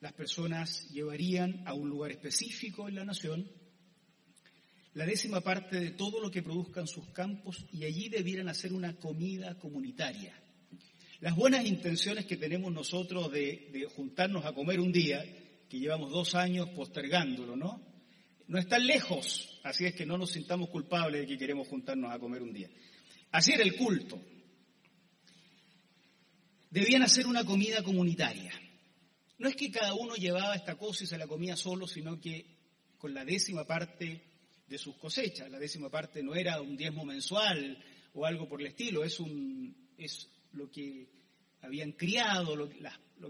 las 0.00 0.12
personas 0.12 0.90
llevarían 0.90 1.62
a 1.68 1.74
un 1.74 1.88
lugar 1.88 2.10
específico 2.10 2.88
en 2.88 2.96
la 2.96 3.04
nación 3.04 3.48
la 4.94 5.06
décima 5.06 5.40
parte 5.40 5.78
de 5.78 5.90
todo 5.92 6.20
lo 6.20 6.32
que 6.32 6.42
produzcan 6.42 6.88
sus 6.88 7.06
campos 7.10 7.64
y 7.70 7.84
allí 7.84 8.08
debieran 8.08 8.48
hacer 8.48 8.72
una 8.72 8.96
comida 8.96 9.56
comunitaria. 9.56 10.34
Las 11.20 11.36
buenas 11.36 11.64
intenciones 11.64 12.26
que 12.26 12.36
tenemos 12.36 12.72
nosotros 12.72 13.30
de 13.30 13.86
juntarnos 13.94 14.44
a 14.44 14.52
comer 14.52 14.80
un 14.80 14.90
día 14.90 15.24
que 15.68 15.78
llevamos 15.78 16.10
dos 16.10 16.34
años 16.34 16.68
postergándolo, 16.70 17.56
¿no? 17.56 17.80
No 18.48 18.58
están 18.58 18.86
lejos, 18.86 19.60
así 19.64 19.86
es 19.86 19.94
que 19.94 20.06
no 20.06 20.16
nos 20.16 20.30
sintamos 20.30 20.68
culpables 20.68 21.22
de 21.22 21.26
que 21.26 21.38
queremos 21.38 21.66
juntarnos 21.66 22.12
a 22.12 22.18
comer 22.18 22.42
un 22.42 22.52
día. 22.52 22.70
Así 23.32 23.52
era 23.52 23.64
el 23.64 23.74
culto. 23.74 24.20
Debían 26.70 27.02
hacer 27.02 27.26
una 27.26 27.44
comida 27.44 27.82
comunitaria. 27.82 28.52
No 29.38 29.48
es 29.48 29.56
que 29.56 29.70
cada 29.70 29.94
uno 29.94 30.14
llevaba 30.14 30.54
esta 30.54 30.76
cosa 30.76 31.04
y 31.04 31.06
se 31.06 31.18
la 31.18 31.26
comía 31.26 31.56
solo, 31.56 31.86
sino 31.86 32.20
que 32.20 32.46
con 32.98 33.12
la 33.12 33.24
décima 33.24 33.66
parte 33.66 34.22
de 34.66 34.78
sus 34.78 34.96
cosechas. 34.96 35.50
La 35.50 35.58
décima 35.58 35.90
parte 35.90 36.22
no 36.22 36.34
era 36.34 36.60
un 36.60 36.76
diezmo 36.76 37.04
mensual 37.04 37.82
o 38.14 38.24
algo 38.24 38.48
por 38.48 38.60
el 38.60 38.68
estilo, 38.68 39.04
es, 39.04 39.20
un, 39.20 39.92
es 39.98 40.28
lo 40.52 40.70
que 40.70 41.15
habían 41.66 41.92
criado, 41.92 42.56
lo, 42.56 42.68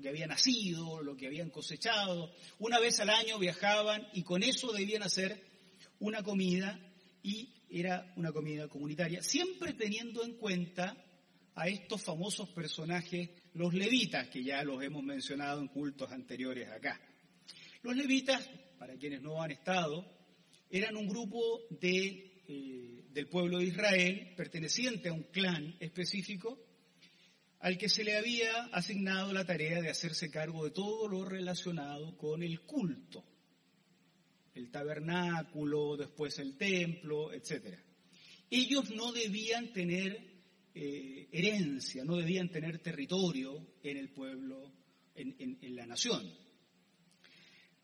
que 0.01 0.09
había 0.09 0.27
nacido, 0.27 1.03
lo 1.03 1.17
que 1.17 1.27
habían 1.27 1.51
cosechado. 1.51 2.31
Una 2.59 2.79
vez 2.79 3.01
al 3.01 3.11
año 3.11 3.39
viajaban 3.39 4.07
y 4.13 4.23
con 4.23 4.43
eso 4.43 4.73
debían 4.73 5.03
hacer 5.03 5.43
una 5.99 6.23
comida 6.23 6.79
y 7.23 7.53
era 7.69 8.13
una 8.17 8.33
comida 8.33 8.69
comunitaria, 8.69 9.23
siempre 9.23 9.73
teniendo 9.73 10.23
en 10.25 10.35
cuenta 10.35 10.97
a 11.55 11.69
estos 11.69 12.03
famosos 12.03 12.51
personajes, 12.51 13.31
los 13.55 13.73
levitas, 13.73 14.29
que 14.29 14.45
ya 14.45 14.63
los 14.63 14.83
hemos 14.83 15.03
mencionado 15.03 15.61
en 15.61 15.69
cultos 15.69 16.13
anteriores 16.13 16.69
acá. 16.69 17.01
Los 17.83 17.97
levitas, 17.97 18.49
para 18.79 18.97
quienes 18.97 19.23
no 19.23 19.43
han 19.43 19.51
estado, 19.51 20.05
eran 20.71 20.97
un 20.97 21.09
grupo 21.09 21.63
de, 21.71 22.43
eh, 22.47 23.05
del 23.11 23.29
pueblo 23.29 23.59
de 23.59 23.65
Israel 23.65 24.35
perteneciente 24.37 25.09
a 25.09 25.15
un 25.15 25.23
clan 25.23 25.75
específico 25.81 26.66
al 27.61 27.79
que 27.79 27.89
se 27.89 28.05
le 28.05 28.17
había 28.17 28.65
asignado 28.67 29.33
la 29.33 29.45
tarea 29.45 29.81
de 29.81 29.91
hacerse 29.91 30.31
cargo 30.31 30.65
de 30.65 30.71
todo 30.71 31.09
lo 31.09 31.25
relacionado 31.25 32.17
con 32.17 32.43
el 32.43 32.61
culto, 32.61 33.25
el 34.55 34.71
tabernáculo, 34.71 35.97
después 35.97 36.39
el 36.39 36.57
templo, 36.57 37.33
etc. 37.33 37.79
Ellos 38.51 38.91
no 38.91 39.13
debían 39.13 39.73
tener 39.73 40.37
eh, 40.75 41.29
herencia, 41.33 42.05
no 42.05 42.17
debían 42.17 42.51
tener 42.51 42.79
territorio 42.79 43.75
en 43.83 43.97
el 43.97 44.11
pueblo, 44.11 44.73
en, 45.15 45.75
la 45.75 45.87
nación. 45.87 46.31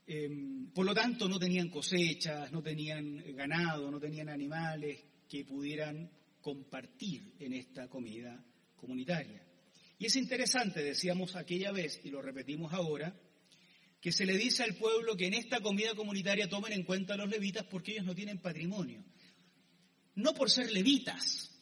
Em, 0.07 0.71
por 0.73 0.85
lo 0.85 0.95
tanto, 0.95 1.29
no 1.29 1.39
tenían 1.39 1.71
cosechas, 1.71 2.53
no 2.53 2.63
tenían 2.63 3.23
ganado, 3.35 3.91
no 3.91 3.99
tenían 3.99 4.29
animales 4.29 5.03
que 5.29 5.45
pudieran 5.45 6.11
compartir 6.43 7.35
en 7.39 7.55
esta 7.55 7.89
comida 7.89 8.45
comunitaria. 8.77 9.43
Y 10.03 10.07
es 10.07 10.17
interesante, 10.17 10.83
decíamos 10.83 11.37
aquella 11.37 11.71
vez 11.71 12.01
y 12.03 12.11
lo 12.11 12.21
repetimos 12.21 12.73
ahora, 12.73 13.15
que 14.01 14.11
se 14.11 14.27
le 14.27 14.37
dice 14.37 14.65
al 14.65 14.75
pueblo 14.75 15.17
que 15.17 15.29
en 15.29 15.35
esta 15.35 15.61
comida 15.61 15.95
comunitaria 15.95 16.49
tomen 16.49 16.73
en 16.73 16.83
cuenta 16.83 17.15
a 17.15 17.17
los 17.17 17.31
levitas 17.31 17.65
porque 17.67 17.93
ellos 17.93 18.07
no 18.07 18.13
tienen 18.13 18.41
patrimonio. 18.41 19.05
no 20.17 20.35
por 20.35 20.51
ser 20.51 20.73
levitas, 20.73 21.53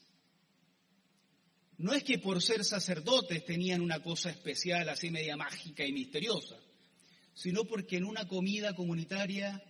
no 1.76 1.92
es 1.92 2.02
que 2.02 2.18
por 2.18 2.40
ser 2.40 2.64
sacerdotes 2.64 3.44
tenían 3.44 3.82
una 3.82 4.02
cosa 4.02 4.30
especial, 4.30 4.88
así 4.88 5.10
media 5.10 5.36
mágica 5.36 5.84
y 5.84 5.92
misteriosa, 5.92 6.56
sino 7.34 7.66
porque 7.66 7.98
en 7.98 8.06
una 8.06 8.26
comida 8.26 8.74
comunitaria 8.74 9.62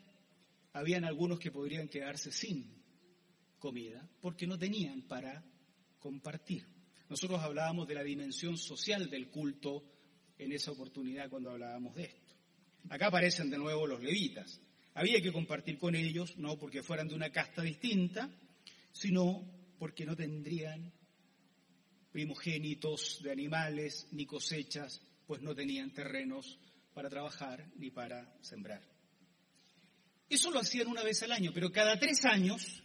habían 0.75 1.05
algunos 1.05 1.41
que 1.41 1.51
podrían 1.51 1.89
quedarse 1.89 2.31
sin 2.31 2.73
comida, 3.59 4.09
porque 4.21 4.47
no 4.47 4.57
tenían 4.57 5.03
para 5.09 5.45
compartir. 5.99 6.80
Nosotros 7.11 7.41
hablábamos 7.41 7.89
de 7.89 7.97
la 7.97 8.05
dimensión 8.05 8.57
social 8.57 9.11
del 9.11 9.31
culto 9.31 9.83
en 10.39 10.53
esa 10.53 10.71
oportunidad 10.71 11.29
cuando 11.29 11.51
hablábamos 11.51 11.97
de 11.97 12.05
esto. 12.05 12.35
Acá 12.89 13.09
aparecen 13.09 13.51
de 13.51 13.59
nuevo 13.59 13.85
los 13.85 14.01
levitas. 14.01 14.61
Había 14.95 15.21
que 15.21 15.33
compartir 15.33 15.77
con 15.77 15.97
ellos, 15.97 16.37
no 16.37 16.57
porque 16.57 16.85
fueran 16.85 17.09
de 17.09 17.17
una 17.17 17.31
casta 17.31 17.63
distinta, 17.63 18.31
sino 18.93 19.45
porque 19.77 20.07
no 20.07 20.15
tendrían 20.15 20.93
primogénitos 22.13 23.21
de 23.25 23.33
animales 23.33 24.07
ni 24.13 24.25
cosechas, 24.25 25.03
pues 25.27 25.43
no 25.43 25.53
tenían 25.53 25.93
terrenos 25.93 26.61
para 26.95 27.11
trabajar 27.11 27.69
ni 27.77 27.91
para 27.91 28.33
sembrar. 28.41 28.83
Eso 30.29 30.53
lo 30.53 30.61
hacían 30.61 30.87
una 30.87 31.03
vez 31.03 31.25
al 31.25 31.33
año, 31.33 31.51
pero 31.53 31.73
cada 31.73 31.99
tres 31.99 32.25
años 32.25 32.85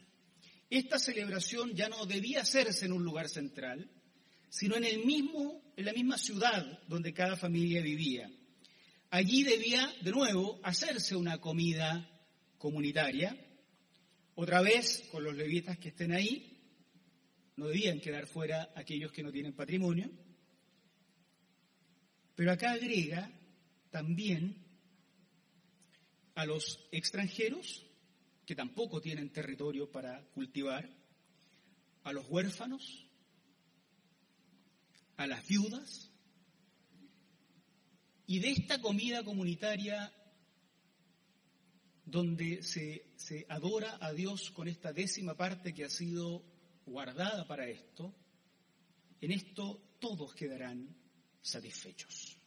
esta 0.72 0.98
celebración 0.98 1.76
ya 1.76 1.90
no 1.90 2.08
debía 2.08 2.42
hacerse 2.42 2.86
en 2.86 2.94
un 2.94 3.04
lugar 3.04 3.30
central, 3.30 3.88
sino 4.56 4.78
en, 4.78 4.86
el 4.86 5.06
mismo, 5.06 5.62
en 5.76 5.84
la 5.84 5.92
misma 5.92 6.18
ciudad 6.18 6.80
donde 6.88 7.14
cada 7.14 7.36
familia 7.36 7.82
vivía. 7.82 8.32
Allí 9.10 9.44
debía, 9.44 9.94
de 10.02 10.12
nuevo, 10.12 10.62
hacerse 10.64 11.14
una 11.18 11.42
comida 11.42 12.10
comunitaria, 12.58 13.38
otra 14.36 14.62
vez 14.62 15.10
con 15.12 15.26
los 15.26 15.36
levitas 15.36 15.78
que 15.78 15.90
estén 15.90 16.14
ahí, 16.14 16.58
no 17.58 17.68
debían 17.68 18.00
quedar 18.00 18.28
fuera 18.28 18.72
aquellos 18.76 19.12
que 19.12 19.24
no 19.24 19.30
tienen 19.30 19.52
patrimonio, 19.52 20.10
pero 22.34 22.54
acá 22.54 22.72
agrega 22.72 23.30
también 23.90 24.56
a 26.36 26.46
los 26.46 26.80
extranjeros 26.94 27.86
que 28.46 28.56
tampoco 28.56 29.02
tienen 29.02 29.34
territorio 29.34 29.92
para 29.92 30.24
cultivar, 30.34 30.90
a 32.04 32.14
los 32.14 32.26
huérfanos, 32.30 33.05
a 35.18 35.28
las 35.28 35.48
viudas, 35.48 36.12
y 38.28 38.40
de 38.40 38.50
esta 38.52 38.82
comida 38.82 39.24
comunitaria 39.24 40.12
donde 42.06 42.64
se, 42.64 43.12
se, 43.16 43.46
adora 43.50 43.98
a 44.02 44.14
Dios 44.14 44.52
con 44.52 44.68
esta 44.68 44.94
décima 44.94 45.36
parte 45.36 45.74
que 45.74 45.86
ha 45.86 45.90
sido 45.90 46.44
guardada 46.86 47.48
para 47.48 47.68
esto, 47.68 48.14
en 49.22 49.32
esto 49.32 49.82
todos 50.00 50.34
quedarán 50.34 50.96
satisfechos. 51.42 52.38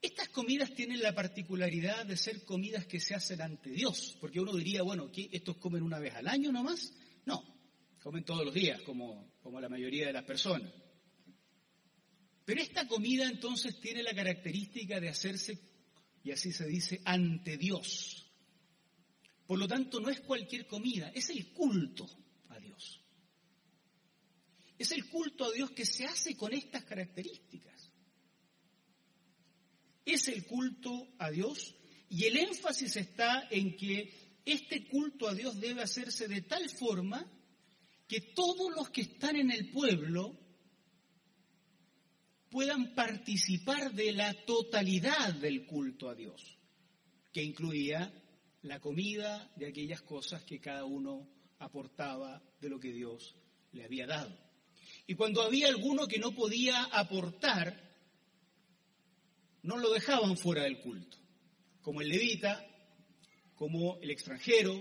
Estas 0.00 0.28
comidas 0.28 0.74
tienen 0.74 1.00
la 1.00 1.14
particularidad 1.14 2.04
de 2.04 2.18
ser 2.18 2.44
comidas 2.44 2.84
que 2.86 3.00
se 3.00 3.14
hacen 3.14 3.40
ante 3.40 3.70
Dios, 3.70 4.18
porque 4.20 4.40
uno 4.40 4.54
diría, 4.54 4.82
bueno, 4.82 5.10
¿qué, 5.10 5.30
¿estos 5.32 5.56
comen 5.56 5.82
una 5.82 5.98
vez 5.98 6.14
al 6.14 6.28
año 6.28 6.52
nomás? 6.52 6.92
Comen 8.04 8.22
todos 8.22 8.44
los 8.44 8.52
días, 8.52 8.82
como 8.82 9.32
la 9.62 9.68
mayoría 9.70 10.08
de 10.08 10.12
las 10.12 10.24
personas. 10.24 10.70
Pero 12.44 12.60
esta 12.60 12.86
comida 12.86 13.26
entonces 13.26 13.80
tiene 13.80 14.02
la 14.02 14.14
característica 14.14 15.00
de 15.00 15.08
hacerse, 15.08 15.58
y 16.22 16.30
así 16.30 16.52
se 16.52 16.66
dice, 16.66 17.00
ante 17.06 17.56
Dios. 17.56 18.30
Por 19.46 19.58
lo 19.58 19.66
tanto, 19.66 20.00
no 20.00 20.10
es 20.10 20.20
cualquier 20.20 20.66
comida, 20.66 21.12
es 21.14 21.30
el 21.30 21.50
culto 21.54 22.06
a 22.50 22.58
Dios. 22.58 23.00
Es 24.76 24.92
el 24.92 25.08
culto 25.08 25.46
a 25.46 25.52
Dios 25.52 25.70
que 25.70 25.86
se 25.86 26.04
hace 26.04 26.36
con 26.36 26.52
estas 26.52 26.84
características. 26.84 27.90
Es 30.04 30.28
el 30.28 30.44
culto 30.44 31.08
a 31.16 31.30
Dios 31.30 31.74
y 32.10 32.24
el 32.24 32.36
énfasis 32.36 32.96
está 32.96 33.48
en 33.50 33.74
que 33.78 34.42
este 34.44 34.88
culto 34.88 35.26
a 35.26 35.32
Dios 35.32 35.58
debe 35.58 35.80
hacerse 35.80 36.28
de 36.28 36.42
tal 36.42 36.68
forma 36.68 37.26
que 38.06 38.20
todos 38.20 38.74
los 38.74 38.90
que 38.90 39.02
están 39.02 39.36
en 39.36 39.50
el 39.50 39.70
pueblo 39.70 40.36
puedan 42.50 42.94
participar 42.94 43.92
de 43.92 44.12
la 44.12 44.32
totalidad 44.44 45.34
del 45.34 45.66
culto 45.66 46.08
a 46.08 46.14
Dios, 46.14 46.56
que 47.32 47.42
incluía 47.42 48.12
la 48.62 48.80
comida 48.80 49.50
de 49.56 49.66
aquellas 49.66 50.02
cosas 50.02 50.44
que 50.44 50.60
cada 50.60 50.84
uno 50.84 51.28
aportaba 51.58 52.42
de 52.60 52.68
lo 52.68 52.78
que 52.78 52.92
Dios 52.92 53.34
le 53.72 53.84
había 53.84 54.06
dado. 54.06 54.38
Y 55.06 55.14
cuando 55.14 55.42
había 55.42 55.68
alguno 55.68 56.06
que 56.06 56.18
no 56.18 56.32
podía 56.32 56.84
aportar, 56.84 57.82
no 59.62 59.78
lo 59.78 59.90
dejaban 59.92 60.36
fuera 60.36 60.62
del 60.62 60.80
culto, 60.80 61.18
como 61.82 62.02
el 62.02 62.08
levita, 62.08 62.64
como 63.54 63.98
el 64.00 64.10
extranjero, 64.10 64.80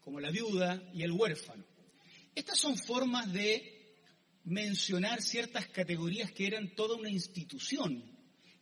como 0.00 0.20
la 0.20 0.30
viuda 0.30 0.90
y 0.92 1.02
el 1.02 1.12
huérfano. 1.12 1.64
Estas 2.38 2.60
son 2.60 2.78
formas 2.78 3.32
de 3.32 3.96
mencionar 4.44 5.20
ciertas 5.20 5.66
categorías 5.66 6.30
que 6.30 6.46
eran 6.46 6.72
toda 6.76 6.94
una 6.94 7.10
institución. 7.10 8.00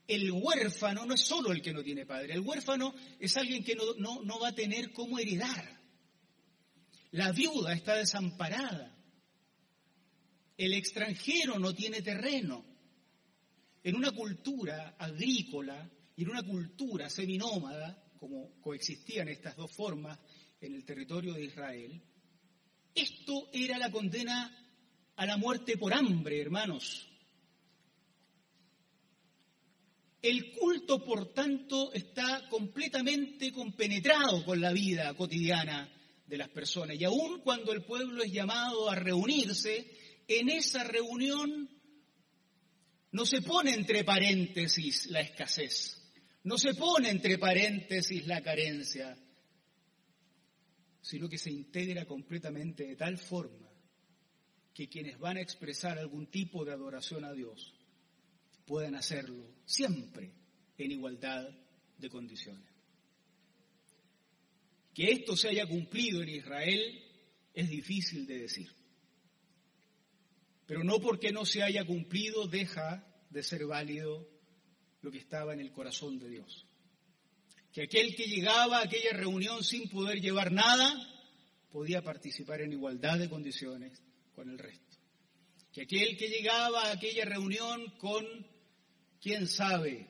El 0.08 0.32
huérfano 0.32 1.04
no 1.04 1.12
es 1.12 1.20
solo 1.20 1.52
el 1.52 1.60
que 1.60 1.74
no 1.74 1.82
tiene 1.82 2.06
padre, 2.06 2.32
el 2.32 2.40
huérfano 2.40 2.94
es 3.20 3.36
alguien 3.36 3.62
que 3.62 3.74
no, 3.74 4.40
va 4.40 4.48
a 4.48 4.54
tener 4.54 4.94
cómo 4.94 5.18
heredar. 5.18 5.78
La 7.10 7.32
viuda 7.32 7.74
está 7.74 7.96
desamparada. 7.96 8.96
El 10.56 10.72
extranjero 10.72 11.58
no 11.58 11.74
tiene 11.74 12.00
terreno. 12.00 12.64
En 13.82 13.94
una 13.94 14.12
cultura 14.12 14.96
agrícola 14.98 15.86
y 16.16 16.22
en 16.22 16.30
una 16.30 16.44
cultura 16.44 17.10
seminómada, 17.10 18.10
como 18.18 18.58
coexistían 18.62 19.28
estas 19.28 19.54
dos 19.54 19.70
formas 19.70 20.18
en 20.62 20.74
el 20.74 20.86
territorio 20.86 21.34
de 21.34 21.44
Israel, 21.44 22.02
esto 22.96 23.48
era 23.52 23.78
la 23.78 23.90
condena 23.90 24.50
a 25.14 25.26
la 25.26 25.36
muerte 25.36 25.76
por 25.76 25.94
hambre, 25.94 26.40
hermanos. 26.40 27.06
El 30.22 30.50
culto, 30.52 31.04
por 31.04 31.32
tanto, 31.32 31.92
está 31.92 32.48
completamente 32.48 33.52
compenetrado 33.52 34.44
con 34.44 34.60
la 34.60 34.72
vida 34.72 35.14
cotidiana 35.14 35.88
de 36.26 36.38
las 36.38 36.48
personas. 36.48 36.96
Y 36.98 37.04
aun 37.04 37.40
cuando 37.42 37.72
el 37.72 37.84
pueblo 37.84 38.22
es 38.22 38.32
llamado 38.32 38.90
a 38.90 38.96
reunirse, 38.96 39.88
en 40.26 40.48
esa 40.48 40.82
reunión 40.82 41.70
no 43.12 43.24
se 43.24 43.42
pone 43.42 43.72
entre 43.72 44.04
paréntesis 44.04 45.06
la 45.06 45.20
escasez, 45.20 46.02
no 46.42 46.58
se 46.58 46.74
pone 46.74 47.10
entre 47.10 47.38
paréntesis 47.38 48.26
la 48.26 48.42
carencia, 48.42 49.16
sino 51.06 51.28
que 51.28 51.38
se 51.38 51.52
integra 51.52 52.04
completamente 52.04 52.84
de 52.84 52.96
tal 52.96 53.16
forma 53.16 53.70
que 54.74 54.88
quienes 54.88 55.20
van 55.20 55.36
a 55.36 55.40
expresar 55.40 56.00
algún 56.00 56.26
tipo 56.26 56.64
de 56.64 56.72
adoración 56.72 57.24
a 57.24 57.32
Dios 57.32 57.72
puedan 58.64 58.96
hacerlo 58.96 59.46
siempre 59.64 60.32
en 60.76 60.90
igualdad 60.90 61.48
de 61.96 62.10
condiciones. 62.10 62.68
Que 64.92 65.12
esto 65.12 65.36
se 65.36 65.48
haya 65.48 65.68
cumplido 65.68 66.24
en 66.24 66.28
Israel 66.28 67.04
es 67.54 67.70
difícil 67.70 68.26
de 68.26 68.38
decir. 68.40 68.68
Pero 70.66 70.82
no 70.82 70.98
porque 70.98 71.30
no 71.30 71.44
se 71.44 71.62
haya 71.62 71.86
cumplido 71.86 72.48
deja 72.48 73.06
de 73.30 73.44
ser 73.44 73.64
válido 73.64 74.28
lo 75.02 75.12
que 75.12 75.18
estaba 75.18 75.54
en 75.54 75.60
el 75.60 75.70
corazón 75.70 76.18
de 76.18 76.30
Dios. 76.30 76.65
Que 77.76 77.82
aquel 77.82 78.16
que 78.16 78.26
llegaba 78.26 78.78
a 78.78 78.84
aquella 78.84 79.12
reunión 79.12 79.62
sin 79.62 79.90
poder 79.90 80.18
llevar 80.18 80.50
nada 80.50 80.96
podía 81.70 82.00
participar 82.00 82.62
en 82.62 82.72
igualdad 82.72 83.18
de 83.18 83.28
condiciones 83.28 84.00
con 84.34 84.48
el 84.48 84.58
resto. 84.58 84.96
Que 85.74 85.82
aquel 85.82 86.16
que 86.16 86.30
llegaba 86.30 86.84
a 86.84 86.92
aquella 86.92 87.26
reunión 87.26 87.84
con, 87.98 88.24
quién 89.20 89.46
sabe, 89.46 90.06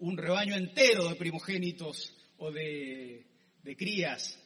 un 0.00 0.18
rebaño 0.18 0.54
entero 0.54 1.08
de 1.08 1.14
primogénitos 1.14 2.12
o 2.36 2.52
de, 2.52 3.24
crías, 3.78 4.38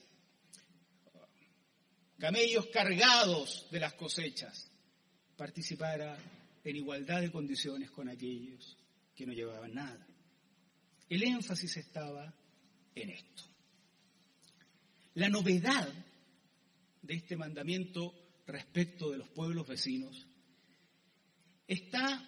camellos 2.17 2.67
cargados 2.67 3.67
de 3.71 3.79
las 3.81 3.93
cosechas, 3.95 4.71
participara 5.35 6.17
en 6.63 6.75
igualdad 6.77 7.19
de 7.19 7.29
condiciones 7.29 7.91
con 7.91 8.07
aquellos 8.07 8.77
que 9.13 9.25
no 9.25 9.33
llevaban 9.33 9.73
nada. 9.73 10.07
El 11.09 11.23
énfasis 11.23 11.77
estaba 11.77 12.33
en 12.95 13.09
esto. 13.09 13.43
La 15.15 15.29
novedad 15.29 15.87
de 17.01 17.13
este 17.15 17.37
mandamiento 17.37 18.13
respecto 18.45 19.11
de 19.11 19.17
los 19.17 19.29
pueblos 19.29 19.67
vecinos 19.67 20.27
está 21.67 22.23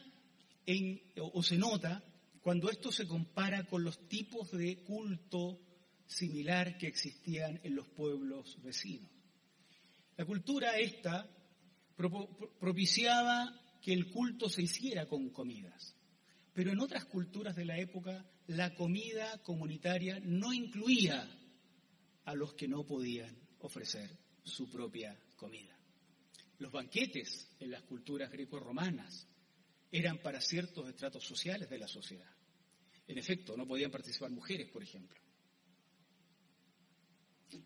en, 0.65 1.01
o 1.17 1.43
se 1.43 1.57
nota 1.57 2.03
cuando 2.41 2.69
esto 2.69 2.91
se 2.91 3.07
compara 3.07 3.65
con 3.65 3.83
los 3.83 4.07
tipos 4.07 4.51
de 4.51 4.83
culto 4.83 5.59
similar 6.05 6.77
que 6.77 6.87
existían 6.87 7.59
en 7.63 7.75
los 7.75 7.87
pueblos 7.89 8.57
vecinos. 8.63 9.11
La 10.17 10.25
cultura 10.25 10.77
esta 10.77 11.29
propiciaba 11.95 13.53
que 13.81 13.93
el 13.93 14.09
culto 14.11 14.49
se 14.49 14.63
hiciera 14.63 15.07
con 15.07 15.29
comidas, 15.29 15.95
pero 16.53 16.71
en 16.71 16.79
otras 16.79 17.05
culturas 17.05 17.55
de 17.55 17.65
la 17.65 17.77
época 17.77 18.25
la 18.47 18.73
comida 18.73 19.41
comunitaria 19.43 20.19
no 20.21 20.53
incluía 20.53 21.29
a 22.25 22.35
los 22.35 22.53
que 22.53 22.67
no 22.67 22.85
podían 22.85 23.35
ofrecer 23.59 24.17
su 24.43 24.69
propia 24.69 25.19
comida. 25.35 25.77
Los 26.59 26.71
banquetes 26.71 27.47
en 27.59 27.71
las 27.71 27.83
culturas 27.83 28.31
greco-romanas 28.31 29.27
eran 29.91 30.21
para 30.21 30.41
ciertos 30.41 30.87
estratos 30.89 31.23
sociales 31.23 31.69
de 31.69 31.77
la 31.77 31.87
sociedad. 31.87 32.29
En 33.07 33.17
efecto, 33.17 33.55
no 33.57 33.67
podían 33.67 33.91
participar 33.91 34.29
mujeres, 34.29 34.69
por 34.69 34.83
ejemplo. 34.83 35.19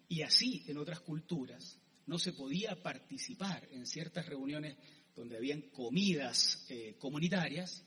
Y 0.08 0.22
así, 0.22 0.64
en 0.68 0.78
otras 0.78 1.02
culturas, 1.02 1.80
no 2.06 2.18
se 2.18 2.34
podía 2.34 2.82
participar 2.82 3.68
en 3.72 3.86
ciertas 3.86 4.26
reuniones 4.26 4.78
donde 5.16 5.38
habían 5.38 5.62
comidas 5.70 6.66
eh, 6.70 6.96
comunitarias 6.98 7.86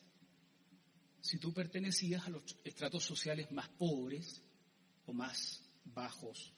si 1.26 1.38
tú 1.38 1.52
pertenecías 1.52 2.26
a 2.26 2.30
los 2.30 2.42
estratos 2.64 3.04
sociales 3.04 3.50
más 3.50 3.68
pobres 3.70 4.42
o 5.06 5.12
más 5.12 5.60
bajos 5.84 6.52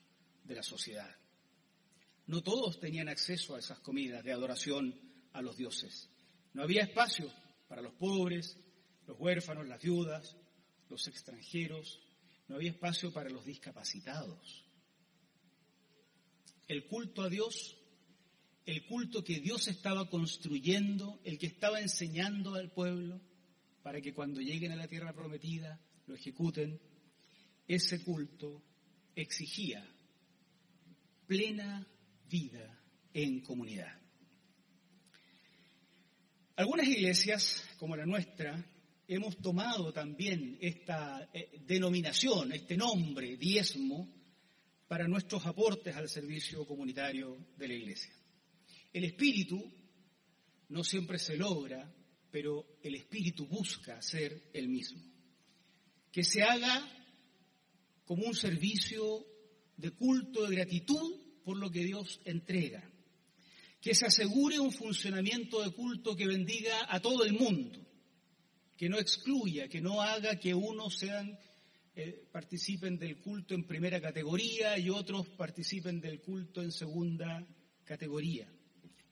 de 0.44 0.54
la 0.54 0.62
sociedad. 0.62 1.10
No 2.26 2.42
todos 2.42 2.78
tenían 2.78 3.08
acceso 3.08 3.54
a 3.54 3.58
esas 3.58 3.80
comidas 3.80 4.22
de 4.22 4.32
adoración 4.32 4.94
a 5.32 5.40
los 5.40 5.56
dioses. 5.56 6.10
No 6.52 6.62
había 6.62 6.82
espacio 6.82 7.32
para 7.66 7.80
los 7.80 7.94
pobres, 7.94 8.58
los 9.06 9.18
huérfanos, 9.18 9.66
las 9.66 9.80
viudas, 9.80 10.36
los 10.90 11.08
extranjeros. 11.08 12.00
No 12.48 12.56
había 12.56 12.70
espacio 12.70 13.12
para 13.12 13.30
los 13.30 13.46
discapacitados. 13.46 14.66
El 16.66 16.86
culto 16.86 17.22
a 17.22 17.30
Dios, 17.30 17.78
el 18.66 18.84
culto 18.86 19.24
que 19.24 19.40
Dios 19.40 19.68
estaba 19.68 20.10
construyendo, 20.10 21.20
el 21.24 21.38
que 21.38 21.46
estaba 21.46 21.80
enseñando 21.80 22.54
al 22.54 22.70
pueblo 22.70 23.22
para 23.88 24.02
que 24.02 24.12
cuando 24.12 24.42
lleguen 24.42 24.72
a 24.72 24.76
la 24.76 24.86
tierra 24.86 25.14
prometida 25.14 25.80
lo 26.08 26.14
ejecuten, 26.14 26.78
ese 27.66 28.04
culto 28.04 28.62
exigía 29.16 29.82
plena 31.26 31.88
vida 32.28 32.78
en 33.14 33.40
comunidad. 33.40 33.98
Algunas 36.56 36.86
iglesias, 36.86 37.66
como 37.78 37.96
la 37.96 38.04
nuestra, 38.04 38.62
hemos 39.06 39.38
tomado 39.38 39.90
también 39.90 40.58
esta 40.60 41.30
eh, 41.32 41.58
denominación, 41.64 42.52
este 42.52 42.76
nombre, 42.76 43.38
diezmo, 43.38 44.06
para 44.86 45.08
nuestros 45.08 45.46
aportes 45.46 45.96
al 45.96 46.10
servicio 46.10 46.66
comunitario 46.66 47.38
de 47.56 47.68
la 47.68 47.72
iglesia. 47.74 48.12
El 48.92 49.04
espíritu 49.04 49.64
no 50.68 50.84
siempre 50.84 51.18
se 51.18 51.38
logra, 51.38 51.90
pero 52.30 52.78
el 52.82 52.94
espíritu 52.94 53.46
busca 53.46 54.00
ser 54.02 54.50
el 54.52 54.68
mismo. 54.68 55.02
Que 56.12 56.24
se 56.24 56.42
haga 56.42 56.86
como 58.04 58.26
un 58.26 58.34
servicio 58.34 59.26
de 59.76 59.90
culto, 59.90 60.46
de 60.46 60.56
gratitud 60.56 61.20
por 61.44 61.56
lo 61.56 61.70
que 61.70 61.84
Dios 61.84 62.20
entrega 62.24 62.88
que 63.80 63.94
se 63.94 64.06
asegure 64.06 64.58
un 64.58 64.72
funcionamiento 64.72 65.62
de 65.62 65.70
culto 65.70 66.16
que 66.16 66.26
bendiga 66.26 66.86
a 66.88 67.00
todo 67.00 67.24
el 67.24 67.32
mundo, 67.34 67.78
que 68.76 68.88
no 68.88 68.98
excluya, 68.98 69.68
que 69.68 69.80
no 69.80 70.02
haga 70.02 70.38
que 70.38 70.54
unos 70.54 70.98
sean 70.98 71.38
eh, 71.94 72.28
participen 72.30 72.98
del 72.98 73.18
culto 73.18 73.54
en 73.54 73.64
primera 73.64 74.00
categoría 74.00 74.78
y 74.78 74.90
otros 74.90 75.28
participen 75.28 76.00
del 76.00 76.20
culto 76.20 76.62
en 76.62 76.72
segunda 76.72 77.46
categoría. 77.84 78.52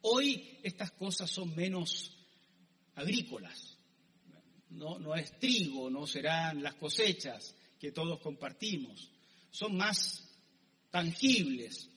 Hoy 0.02 0.58
estas 0.62 0.92
cosas 0.92 1.30
son 1.30 1.54
menos 1.54 2.15
agrícolas. 2.96 3.78
No, 4.70 4.98
no 4.98 5.14
es 5.14 5.38
trigo, 5.38 5.88
no 5.88 6.06
serán 6.06 6.62
las 6.62 6.74
cosechas 6.74 7.54
que 7.78 7.92
todos 7.92 8.20
compartimos. 8.20 9.10
Son 9.50 9.76
más 9.76 10.28
tangibles, 10.90 11.88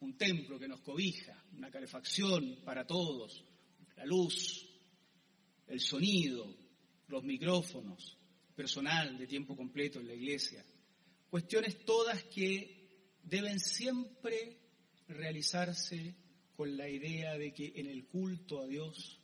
un 0.00 0.16
templo 0.16 0.58
que 0.58 0.68
nos 0.68 0.80
cobija, 0.80 1.44
una 1.56 1.70
calefacción 1.70 2.60
para 2.64 2.86
todos, 2.86 3.44
la 3.96 4.04
luz, 4.04 4.68
el 5.66 5.80
sonido, 5.80 6.56
los 7.08 7.24
micrófonos, 7.24 8.16
personal 8.54 9.18
de 9.18 9.26
tiempo 9.26 9.56
completo 9.56 10.00
en 10.00 10.08
la 10.08 10.14
iglesia. 10.14 10.64
Cuestiones 11.30 11.84
todas 11.84 12.22
que 12.24 13.18
deben 13.22 13.58
siempre 13.58 14.58
realizarse 15.08 16.14
con 16.56 16.76
la 16.76 16.88
idea 16.88 17.36
de 17.38 17.52
que 17.52 17.72
en 17.76 17.86
el 17.86 18.06
culto 18.06 18.60
a 18.60 18.66
Dios 18.66 19.18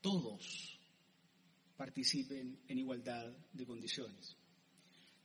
todos 0.00 0.78
participen 1.76 2.60
en 2.66 2.78
igualdad 2.78 3.30
de 3.52 3.66
condiciones. 3.66 4.36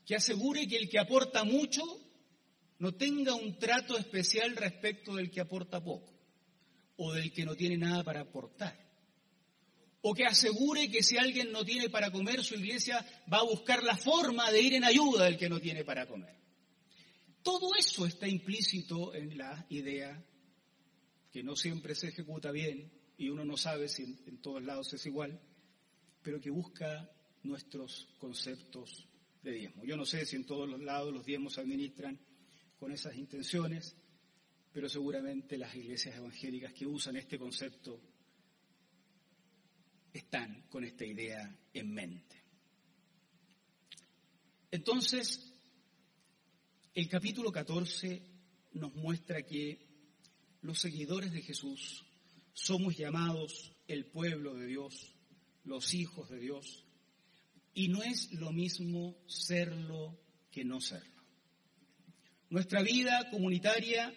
Que 0.05 0.15
asegure 0.15 0.67
que 0.67 0.77
el 0.77 0.89
que 0.89 0.99
aporta 0.99 1.43
mucho 1.43 1.83
no 2.79 2.93
tenga 2.95 3.33
un 3.33 3.57
trato 3.57 3.97
especial 3.97 4.55
respecto 4.55 5.15
del 5.15 5.31
que 5.31 5.41
aporta 5.41 5.83
poco 5.83 6.13
o 6.97 7.13
del 7.13 7.31
que 7.31 7.45
no 7.45 7.55
tiene 7.55 7.77
nada 7.77 8.03
para 8.03 8.21
aportar. 8.21 8.77
O 10.01 10.13
que 10.13 10.25
asegure 10.25 10.91
que 10.91 11.01
si 11.01 11.17
alguien 11.17 11.51
no 11.51 11.63
tiene 11.63 11.89
para 11.89 12.11
comer, 12.11 12.43
su 12.43 12.55
iglesia 12.55 13.05
va 13.31 13.37
a 13.37 13.43
buscar 13.43 13.81
la 13.83 13.95
forma 13.95 14.51
de 14.51 14.61
ir 14.61 14.73
en 14.73 14.83
ayuda 14.83 15.25
del 15.25 15.37
que 15.37 15.49
no 15.49 15.59
tiene 15.59 15.85
para 15.85 16.05
comer. 16.07 16.35
Todo 17.41 17.73
eso 17.75 18.05
está 18.05 18.27
implícito 18.27 19.13
en 19.15 19.37
la 19.37 19.65
idea 19.69 20.21
que 21.31 21.41
no 21.41 21.55
siempre 21.55 21.95
se 21.95 22.09
ejecuta 22.09 22.51
bien 22.51 22.91
y 23.17 23.29
uno 23.29 23.45
no 23.45 23.57
sabe 23.57 23.87
si 23.87 24.03
en, 24.03 24.19
en 24.27 24.41
todos 24.41 24.63
lados 24.63 24.93
es 24.93 25.05
igual, 25.05 25.39
pero 26.21 26.39
que 26.39 26.49
busca 26.49 27.09
nuestros 27.43 28.09
conceptos 28.17 29.07
de 29.43 29.51
diezmo. 29.51 29.83
Yo 29.83 29.97
no 29.97 30.05
sé 30.05 30.25
si 30.25 30.35
en 30.35 30.45
todos 30.45 30.67
los 30.67 30.81
lados 30.81 31.13
los 31.13 31.25
diezmos 31.25 31.53
se 31.53 31.61
administran 31.61 32.19
con 32.79 32.91
esas 32.91 33.15
intenciones, 33.15 33.95
pero 34.71 34.89
seguramente 34.89 35.57
las 35.57 35.75
iglesias 35.75 36.15
evangélicas 36.15 36.73
que 36.73 36.85
usan 36.85 37.17
este 37.17 37.37
concepto 37.37 38.01
están 40.13 40.63
con 40.69 40.83
esta 40.83 41.05
idea 41.05 41.55
en 41.73 41.93
mente. 41.93 42.43
Entonces, 44.71 45.51
el 46.93 47.07
capítulo 47.07 47.51
14 47.51 48.21
nos 48.73 48.93
muestra 48.95 49.43
que 49.43 49.87
los 50.61 50.79
seguidores 50.79 51.31
de 51.31 51.41
Jesús 51.41 52.05
somos 52.53 52.95
llamados 52.97 53.75
el 53.87 54.05
pueblo 54.05 54.55
de 54.55 54.67
Dios, 54.67 55.13
los 55.63 55.93
hijos 55.93 56.29
de 56.29 56.39
Dios, 56.39 56.85
y 57.73 57.87
no 57.87 58.03
es 58.03 58.31
lo 58.33 58.51
mismo 58.51 59.17
serlo 59.27 60.19
que 60.51 60.63
no 60.63 60.79
serlo. 60.79 61.23
Nuestra 62.49 62.83
vida 62.83 63.29
comunitaria 63.31 64.13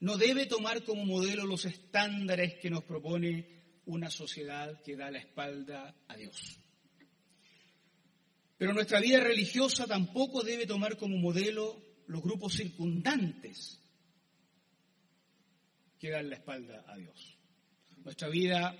no 0.00 0.16
debe 0.16 0.46
tomar 0.46 0.82
como 0.84 1.04
modelo 1.04 1.46
los 1.46 1.66
estándares 1.66 2.54
que 2.60 2.70
nos 2.70 2.84
propone 2.84 3.82
una 3.86 4.10
sociedad 4.10 4.82
que 4.82 4.96
da 4.96 5.10
la 5.10 5.18
espalda 5.18 5.94
a 6.08 6.16
Dios. 6.16 6.58
Pero 8.56 8.72
nuestra 8.72 9.00
vida 9.00 9.20
religiosa 9.20 9.86
tampoco 9.86 10.42
debe 10.42 10.66
tomar 10.66 10.96
como 10.96 11.18
modelo 11.18 11.82
los 12.06 12.22
grupos 12.22 12.54
circundantes 12.54 13.80
que 15.98 16.10
dan 16.10 16.30
la 16.30 16.36
espalda 16.36 16.84
a 16.86 16.96
Dios. 16.96 17.33
Nuestra 18.04 18.28
vida 18.28 18.76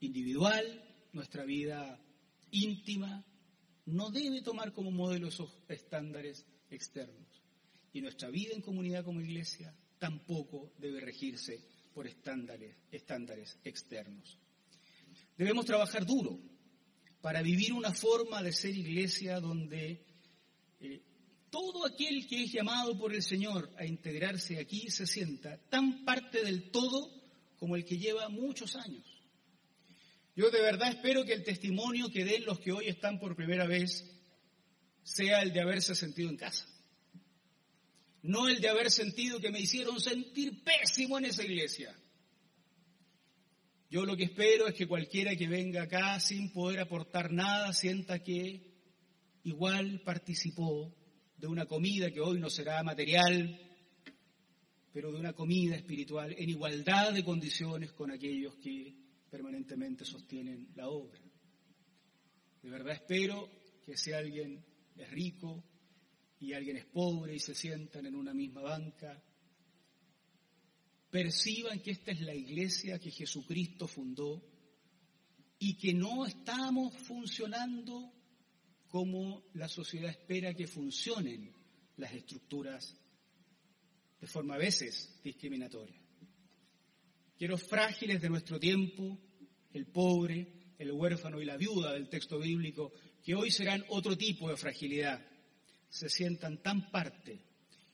individual, 0.00 0.84
nuestra 1.12 1.44
vida 1.44 1.98
íntima, 2.50 3.24
no 3.86 4.10
debe 4.10 4.42
tomar 4.42 4.72
como 4.72 4.90
modelo 4.90 5.28
esos 5.28 5.50
estándares 5.66 6.44
externos. 6.68 7.42
Y 7.94 8.02
nuestra 8.02 8.28
vida 8.28 8.52
en 8.54 8.60
comunidad 8.60 9.02
como 9.04 9.22
iglesia 9.22 9.74
tampoco 9.98 10.72
debe 10.78 11.00
regirse 11.00 11.64
por 11.94 12.06
estándares, 12.06 12.76
estándares 12.90 13.58
externos. 13.64 14.38
Debemos 15.36 15.64
trabajar 15.64 16.04
duro 16.04 16.38
para 17.22 17.40
vivir 17.40 17.72
una 17.72 17.94
forma 17.94 18.42
de 18.42 18.52
ser 18.52 18.76
iglesia 18.76 19.40
donde 19.40 20.04
eh, 20.80 21.02
todo 21.48 21.86
aquel 21.86 22.26
que 22.26 22.44
es 22.44 22.52
llamado 22.52 22.98
por 22.98 23.14
el 23.14 23.22
Señor 23.22 23.70
a 23.78 23.86
integrarse 23.86 24.58
aquí 24.58 24.90
se 24.90 25.06
sienta 25.06 25.56
tan 25.70 26.04
parte 26.04 26.44
del 26.44 26.70
todo 26.70 27.21
como 27.62 27.76
el 27.76 27.84
que 27.84 27.96
lleva 27.96 28.28
muchos 28.28 28.74
años. 28.74 29.04
Yo 30.34 30.50
de 30.50 30.60
verdad 30.60 30.88
espero 30.88 31.24
que 31.24 31.32
el 31.32 31.44
testimonio 31.44 32.10
que 32.10 32.24
den 32.24 32.44
los 32.44 32.58
que 32.58 32.72
hoy 32.72 32.88
están 32.88 33.20
por 33.20 33.36
primera 33.36 33.68
vez 33.68 34.04
sea 35.04 35.42
el 35.42 35.52
de 35.52 35.60
haberse 35.60 35.94
sentido 35.94 36.28
en 36.28 36.36
casa. 36.36 36.66
No 38.22 38.48
el 38.48 38.60
de 38.60 38.68
haber 38.68 38.90
sentido 38.90 39.38
que 39.38 39.52
me 39.52 39.60
hicieron 39.60 40.00
sentir 40.00 40.64
pésimo 40.64 41.18
en 41.18 41.26
esa 41.26 41.44
iglesia. 41.44 41.96
Yo 43.88 44.06
lo 44.06 44.16
que 44.16 44.24
espero 44.24 44.66
es 44.66 44.74
que 44.74 44.88
cualquiera 44.88 45.36
que 45.36 45.46
venga 45.46 45.84
acá 45.84 46.18
sin 46.18 46.52
poder 46.52 46.80
aportar 46.80 47.30
nada 47.30 47.72
sienta 47.72 48.24
que 48.24 48.72
igual 49.44 50.02
participó 50.04 50.92
de 51.36 51.46
una 51.46 51.66
comida 51.66 52.10
que 52.10 52.20
hoy 52.20 52.40
no 52.40 52.50
será 52.50 52.82
material, 52.82 53.71
pero 54.92 55.10
de 55.10 55.18
una 55.18 55.32
comida 55.32 55.74
espiritual 55.76 56.34
en 56.36 56.50
igualdad 56.50 57.12
de 57.12 57.24
condiciones 57.24 57.92
con 57.92 58.10
aquellos 58.10 58.56
que 58.56 58.94
permanentemente 59.30 60.04
sostienen 60.04 60.68
la 60.74 60.88
obra. 60.88 61.20
De 62.62 62.68
verdad 62.68 62.94
espero 62.94 63.48
que 63.84 63.96
si 63.96 64.12
alguien 64.12 64.64
es 64.96 65.10
rico 65.10 65.64
y 66.38 66.52
alguien 66.52 66.76
es 66.76 66.84
pobre 66.84 67.34
y 67.34 67.40
se 67.40 67.54
sientan 67.54 68.04
en 68.06 68.14
una 68.14 68.34
misma 68.34 68.60
banca, 68.60 69.22
perciban 71.10 71.80
que 71.80 71.92
esta 71.92 72.12
es 72.12 72.20
la 72.20 72.34
iglesia 72.34 72.98
que 72.98 73.10
Jesucristo 73.10 73.88
fundó 73.88 74.42
y 75.58 75.76
que 75.78 75.94
no 75.94 76.26
estamos 76.26 76.94
funcionando 76.94 78.12
como 78.88 79.44
la 79.54 79.68
sociedad 79.68 80.10
espera 80.10 80.52
que 80.54 80.66
funcionen 80.66 81.54
las 81.96 82.12
estructuras 82.12 83.01
de 84.22 84.28
forma 84.28 84.54
a 84.54 84.58
veces 84.58 85.18
discriminatoria. 85.24 86.00
Que 87.36 87.48
los 87.48 87.60
frágiles 87.64 88.22
de 88.22 88.30
nuestro 88.30 88.60
tiempo, 88.60 89.18
el 89.72 89.86
pobre, 89.86 90.74
el 90.78 90.92
huérfano 90.92 91.42
y 91.42 91.44
la 91.44 91.56
viuda 91.56 91.92
del 91.92 92.08
texto 92.08 92.38
bíblico, 92.38 92.92
que 93.20 93.34
hoy 93.34 93.50
serán 93.50 93.84
otro 93.88 94.16
tipo 94.16 94.48
de 94.48 94.56
fragilidad, 94.56 95.26
se 95.88 96.08
sientan 96.08 96.62
tan 96.62 96.88
parte 96.92 97.40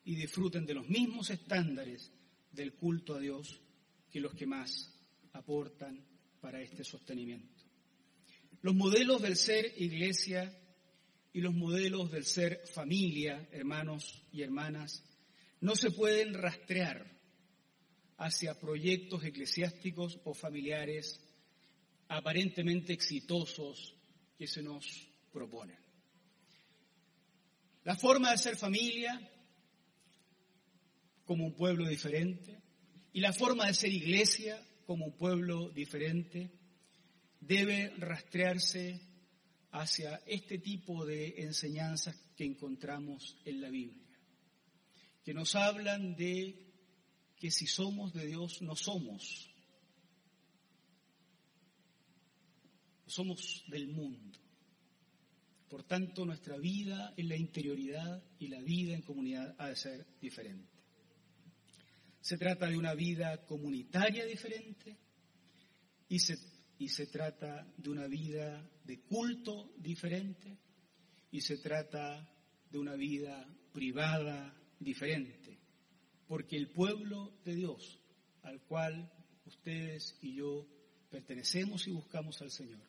y 0.05 0.17
disfruten 0.17 0.67
de 0.67 0.75
los 0.75 0.87
mismos 0.87 1.31
estándares 1.31 2.13
del 2.53 2.75
culto 2.75 3.15
a 3.15 3.21
Dios 3.21 3.63
que 4.11 4.21
los 4.21 4.35
que 4.35 4.47
más 4.47 4.95
aportan 5.33 6.05
para 6.43 6.61
este 6.61 6.85
sostenimiento. 6.85 7.65
Los 8.61 8.75
modelos 8.75 9.23
del 9.23 9.37
ser 9.37 9.73
iglesia 9.79 10.55
y 11.33 11.41
los 11.41 11.55
modelos 11.55 12.11
del 12.11 12.27
ser 12.27 12.61
familia, 12.67 13.49
hermanos 13.51 14.27
y 14.31 14.43
hermanas, 14.43 15.03
no 15.61 15.75
se 15.75 15.91
pueden 15.91 16.35
rastrear 16.35 17.07
hacia 18.17 18.59
proyectos 18.59 19.25
eclesiásticos 19.25 20.19
o 20.25 20.35
familiares 20.35 21.21
aparentemente 22.09 22.93
exitosos 22.93 23.95
que 24.37 24.47
se 24.47 24.63
nos 24.63 25.09
proponen. 25.33 25.79
La 27.85 27.97
forma 27.97 28.33
de 28.33 28.39
ser 28.39 28.57
familia 28.57 29.21
como 31.25 31.47
un 31.47 31.55
pueblo 31.55 31.87
diferente 31.87 32.61
y 33.13 33.21
la 33.21 33.33
forma 33.33 33.67
de 33.67 33.75
ser 33.75 33.93
iglesia 33.93 34.63
como 34.87 35.07
un 35.07 35.17
pueblo 35.17 35.71
diferente 35.71 36.51
debe 37.41 37.95
rastrearse 37.99 39.01
hacia 39.73 40.23
este 40.27 40.59
tipo 40.59 41.05
de 41.05 41.35
enseñanzas 41.39 42.17
que 42.37 42.45
encontramos 42.45 43.37
en 43.45 43.61
la 43.61 43.69
Biblia, 43.69 44.08
que 45.29 45.35
nos 45.35 45.55
hablan 45.57 46.17
de 46.17 46.57
que 47.37 47.51
si 47.51 47.67
somos 47.67 48.15
de 48.15 48.29
Dios 48.29 48.63
no 48.63 48.75
somos, 48.75 49.51
somos 53.05 53.63
del 53.69 53.89
mundo. 53.89 54.39
Por 55.69 55.85
tanto, 55.85 56.25
nuestra 56.25 56.57
vida 56.57 57.13
en 57.19 57.29
la 57.29 57.37
interioridad 57.37 58.25
y 58.39 58.49
la 58.49 58.63
vida 58.63 58.95
en 58.95 59.03
comunidad 59.03 59.55
ha 59.59 59.69
de 59.69 59.77
ser 59.77 60.07
diferente. 60.19 60.73
Se 62.23 62.39
trata 62.39 62.67
de 62.67 62.79
una 62.79 62.95
vida 62.95 63.45
comunitaria 63.45 64.25
diferente 64.25 64.97
y 66.09 66.21
se 66.21 66.39
y 66.79 66.89
se 66.89 67.07
trata 67.09 67.71
de 67.77 67.91
una 67.91 68.07
vida 68.07 68.67
de 68.83 69.03
culto 69.03 69.75
diferente 69.77 70.57
y 71.31 71.43
se 71.43 71.59
trata 71.59 72.27
de 72.71 72.79
una 72.79 72.95
vida 72.95 73.47
privada 73.75 74.58
diferente, 74.79 75.59
porque 76.27 76.57
el 76.57 76.69
pueblo 76.69 77.33
de 77.45 77.55
Dios 77.55 78.01
al 78.43 78.61
cual 78.63 79.11
ustedes 79.47 80.17
y 80.23 80.35
yo 80.35 80.67
pertenecemos 81.11 81.87
y 81.87 81.93
buscamos 81.93 82.41
al 82.43 82.51
Señor 82.51 82.89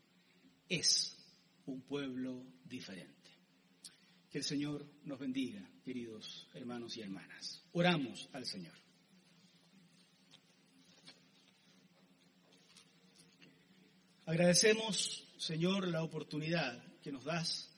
es 0.70 1.18
un 1.66 1.82
pueblo 1.82 2.46
diferente. 2.64 3.16
Que 4.30 4.38
el 4.38 4.44
Señor 4.44 4.86
nos 5.04 5.20
bendiga, 5.20 5.68
queridos 5.84 6.48
hermanos 6.54 6.96
y 6.96 7.02
hermanas. 7.02 7.64
Oramos 7.74 8.30
al 8.32 8.46
Señor. 8.46 8.76
Agradecemos, 14.28 15.28
Señor, 15.40 15.88
la 15.88 16.04
oportunidad 16.04 16.84
que 17.02 17.12
nos 17.12 17.26
das 17.26 17.69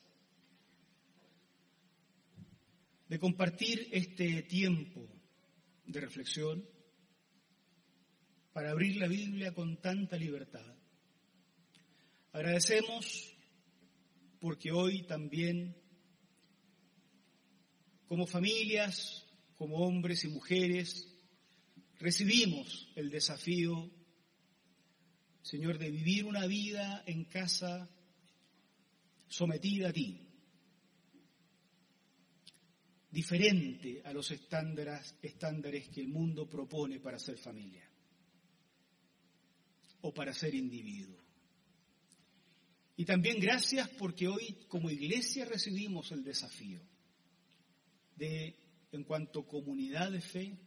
de 3.12 3.20
compartir 3.20 3.90
este 3.92 4.42
tiempo 4.44 5.06
de 5.86 6.00
reflexión 6.00 6.66
para 8.54 8.72
abrir 8.72 8.96
la 8.96 9.10
Biblia 9.10 9.54
con 9.54 9.82
tanta 9.82 10.16
libertad. 10.16 10.78
Agradecemos 12.32 13.36
porque 14.40 14.72
hoy 14.72 15.04
también, 15.04 15.76
como 18.08 18.26
familias, 18.26 19.28
como 19.58 19.86
hombres 19.86 20.24
y 20.24 20.30
mujeres, 20.30 21.14
recibimos 22.00 22.94
el 22.96 23.10
desafío 23.10 23.92
Señor, 25.42 25.80
de 25.80 25.92
vivir 25.92 26.24
una 26.24 26.48
vida 26.48 27.04
en 27.06 27.26
casa 27.26 27.90
sometida 29.28 29.90
a 29.90 29.92
ti, 29.92 30.31
diferente 33.12 34.02
a 34.06 34.14
los 34.14 34.32
estándares, 34.32 35.14
que 35.90 36.02
el 36.02 36.08
mundo 36.08 36.50
propone 36.50 37.00
para 37.00 37.20
ser 37.20 37.38
familia 37.38 37.88
o 40.02 40.14
para 40.14 40.34
ser 40.34 40.56
individuo. 40.56 41.20
Y 42.96 43.06
también 43.06 43.40
gracias 43.40 43.90
porque 43.90 44.28
hoy 44.28 44.66
como 44.68 44.90
iglesia 44.90 45.46
recibimos 45.46 46.12
el 46.12 46.24
desafío 46.24 46.82
de, 48.16 48.56
en 48.92 49.04
cuanto 49.04 49.48
comunidad 49.48 50.12
de 50.12 50.22
fe, 50.22 50.58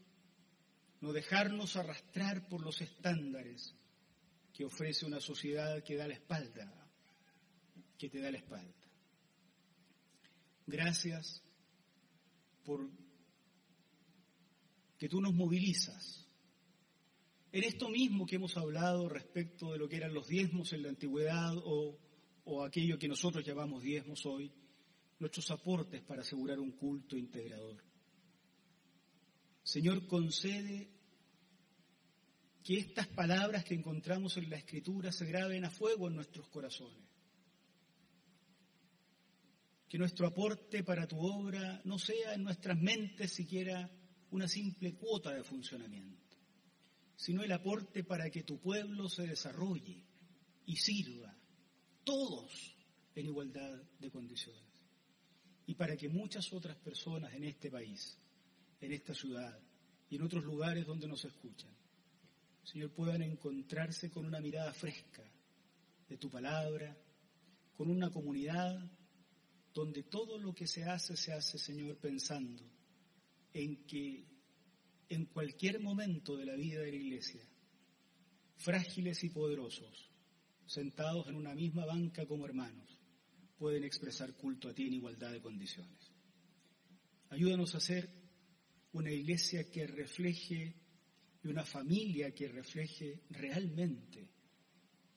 no 1.01 1.13
dejarnos 1.13 1.77
arrastrar 1.77 2.49
por 2.49 2.63
los 2.63 2.81
estándares 2.81 3.75
que 4.53 4.65
ofrece 4.65 5.07
una 5.07 5.21
sociedad 5.21 5.83
que 5.83 5.97
da 5.97 6.07
la 6.09 6.15
espalda, 6.15 6.91
que 7.99 8.09
te 8.09 8.21
da 8.21 8.31
la 8.31 8.39
espalda. 8.39 8.73
Gracias 10.67 11.44
por 12.65 12.91
que 14.99 15.09
tú 15.09 15.21
nos 15.21 15.35
movilizas. 15.35 16.27
En 17.53 17.63
esto 17.63 17.89
mismo 17.89 18.27
que 18.27 18.37
hemos 18.37 18.57
hablado 18.57 19.09
respecto 19.09 19.73
de 19.73 19.79
lo 19.79 19.89
que 19.89 19.97
eran 19.97 20.15
los 20.15 20.27
diezmos 20.27 20.73
en 20.73 20.83
la 20.83 20.89
antigüedad 20.89 21.57
o, 21.57 21.99
o 22.45 22.65
aquello 22.65 22.99
que 22.99 23.09
nosotros 23.09 23.45
llamamos 23.45 23.83
diezmos 23.83 24.27
hoy, 24.27 24.53
nuestros 25.19 25.51
aportes 25.51 26.03
para 26.03 26.23
asegurar 26.23 26.59
un 26.59 26.73
culto 26.73 27.17
integrador. 27.17 27.83
Señor, 29.63 30.07
concede 30.07 30.91
que 32.63 32.79
estas 32.79 33.07
palabras 33.09 33.65
que 33.65 33.75
encontramos 33.75 34.37
en 34.37 34.51
la 34.51 34.57
Escritura 34.57 35.13
se 35.13 35.27
graben 35.27 35.65
a 35.65 35.71
fuego 35.71 36.09
en 36.09 36.17
nuestros 36.17 36.49
corazones. 36.49 37.14
Que 39.95 39.99
nuestro 39.99 40.27
aporte 40.27 40.83
para 40.83 41.07
tu 41.07 41.21
obra 41.21 41.81
no 41.85 42.01
sea 42.01 42.35
en 42.35 42.43
nuestras 42.43 42.77
mentes 42.77 43.31
siquiera 43.31 43.89
una 44.33 44.49
simple 44.49 44.95
cuota 44.95 45.33
de 45.33 45.45
funcionamiento, 45.45 46.37
sino 47.15 47.45
el 47.45 47.53
aporte 47.53 48.03
para 48.03 48.29
que 48.29 48.43
tu 48.43 48.59
pueblo 48.59 49.09
se 49.09 49.25
desarrolle 49.25 50.05
y 50.67 50.75
sirva, 50.75 51.33
todos 52.03 52.75
en 53.15 53.27
igualdad 53.27 53.81
de 54.01 54.11
condiciones. 54.11 54.65
Y 55.65 55.77
para 55.77 55.97
que 55.97 56.09
muchas 56.09 56.53
otras 56.53 56.77
personas 56.79 57.33
en 57.33 57.45
este 57.45 57.71
país, 57.71 58.19
en 58.81 58.91
esta 58.91 59.15
ciudad 59.15 59.57
y 60.11 60.17
en 60.17 60.23
otros 60.23 60.43
lugares 60.43 60.87
donde 60.87 61.07
nos 61.07 61.25
escuchan, 61.25 61.71
Señor, 62.65 62.91
puedan 62.91 63.23
encontrarse 63.23 64.11
con 64.11 64.27
una 64.27 64.41
mirada 64.41 64.73
fresca 64.73 65.23
de 66.09 66.17
tu 66.17 66.29
palabra, 66.29 66.99
con 67.77 67.89
una 67.91 68.11
comunidad 68.11 68.91
donde 69.75 70.05
todo 70.05 70.39
lo 70.39 70.55
que 70.55 70.69
se 70.69 70.85
hace, 70.85 71.17
se 71.17 71.33
hace, 71.33 71.59
Señor, 71.59 71.99
pensando 71.99 72.63
en 73.53 73.85
que 73.87 74.25
en 75.09 75.27
cualquier 75.27 75.81
momento 75.81 76.37
de 76.37 76.47
la 76.47 76.55
vida 76.55 76.81
de 76.81 76.93
la 76.93 76.97
iglesia, 76.97 77.43
frágiles 78.57 79.25
y 79.25 79.31
poderosos, 79.31 80.11
sentados 80.65 81.29
en 81.29 81.35
una 81.35 81.55
misma 81.55 81.85
banca 81.85 82.25
como 82.25 82.47
hermanos, 82.47 83.01
pueden 83.59 83.83
expresar 83.85 84.35
culto 84.35 84.69
a 84.69 84.75
ti 84.75 84.87
en 84.87 84.95
igualdad 84.95 85.33
de 85.33 85.43
condiciones. 85.43 86.13
Ayúdanos 87.31 87.75
a 87.75 87.81
ser 87.81 88.09
una 88.93 89.11
iglesia 89.11 89.69
que 89.71 89.89
refleje 89.89 90.77
y 91.43 91.49
una 91.49 91.65
familia 91.65 92.33
que 92.33 92.47
refleje 92.49 93.25
realmente 93.31 94.29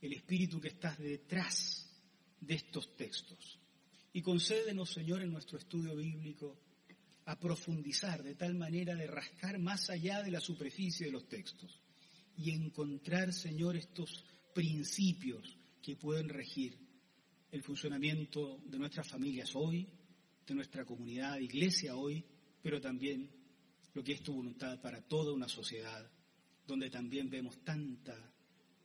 el 0.01 0.13
espíritu 0.13 0.59
que 0.59 0.69
está 0.69 0.95
detrás 0.95 1.95
de 2.41 2.55
estos 2.55 2.95
textos 2.95 3.59
Y 4.17 4.23
concédenos, 4.23 4.89
Señor, 4.89 5.21
en 5.21 5.31
nuestro 5.31 5.59
estudio 5.59 5.95
bíblico, 5.95 6.59
a 7.25 7.39
profundizar 7.39 8.23
de 8.23 8.33
tal 8.33 8.55
manera 8.55 8.95
de 8.95 9.05
rascar 9.05 9.59
más 9.59 9.91
allá 9.91 10.23
de 10.23 10.31
la 10.31 10.39
superficie 10.39 11.05
de 11.05 11.11
los 11.11 11.29
textos 11.29 11.79
y 12.35 12.49
encontrar, 12.49 13.31
Señor, 13.31 13.75
estos 13.75 14.25
principios 14.55 15.55
que 15.83 15.97
pueden 15.97 16.29
regir 16.29 16.79
el 17.51 17.61
funcionamiento 17.61 18.59
de 18.65 18.79
nuestras 18.79 19.07
familias 19.07 19.51
hoy, 19.53 19.87
de 20.47 20.55
nuestra 20.55 20.83
comunidad 20.83 21.37
iglesia 21.37 21.95
hoy, 21.95 22.25
pero 22.63 22.81
también 22.81 23.29
lo 23.93 24.03
que 24.03 24.13
es 24.13 24.23
tu 24.23 24.33
voluntad 24.33 24.81
para 24.81 24.99
toda 24.99 25.31
una 25.31 25.47
sociedad 25.47 26.11
donde 26.65 26.89
también 26.89 27.29
vemos 27.29 27.63
tanta 27.63 28.33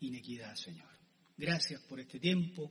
inequidad, 0.01 0.55
Señor. 0.57 0.91
Gracias 1.39 1.80
por 1.85 2.01
este 2.01 2.20
tiempo, 2.20 2.70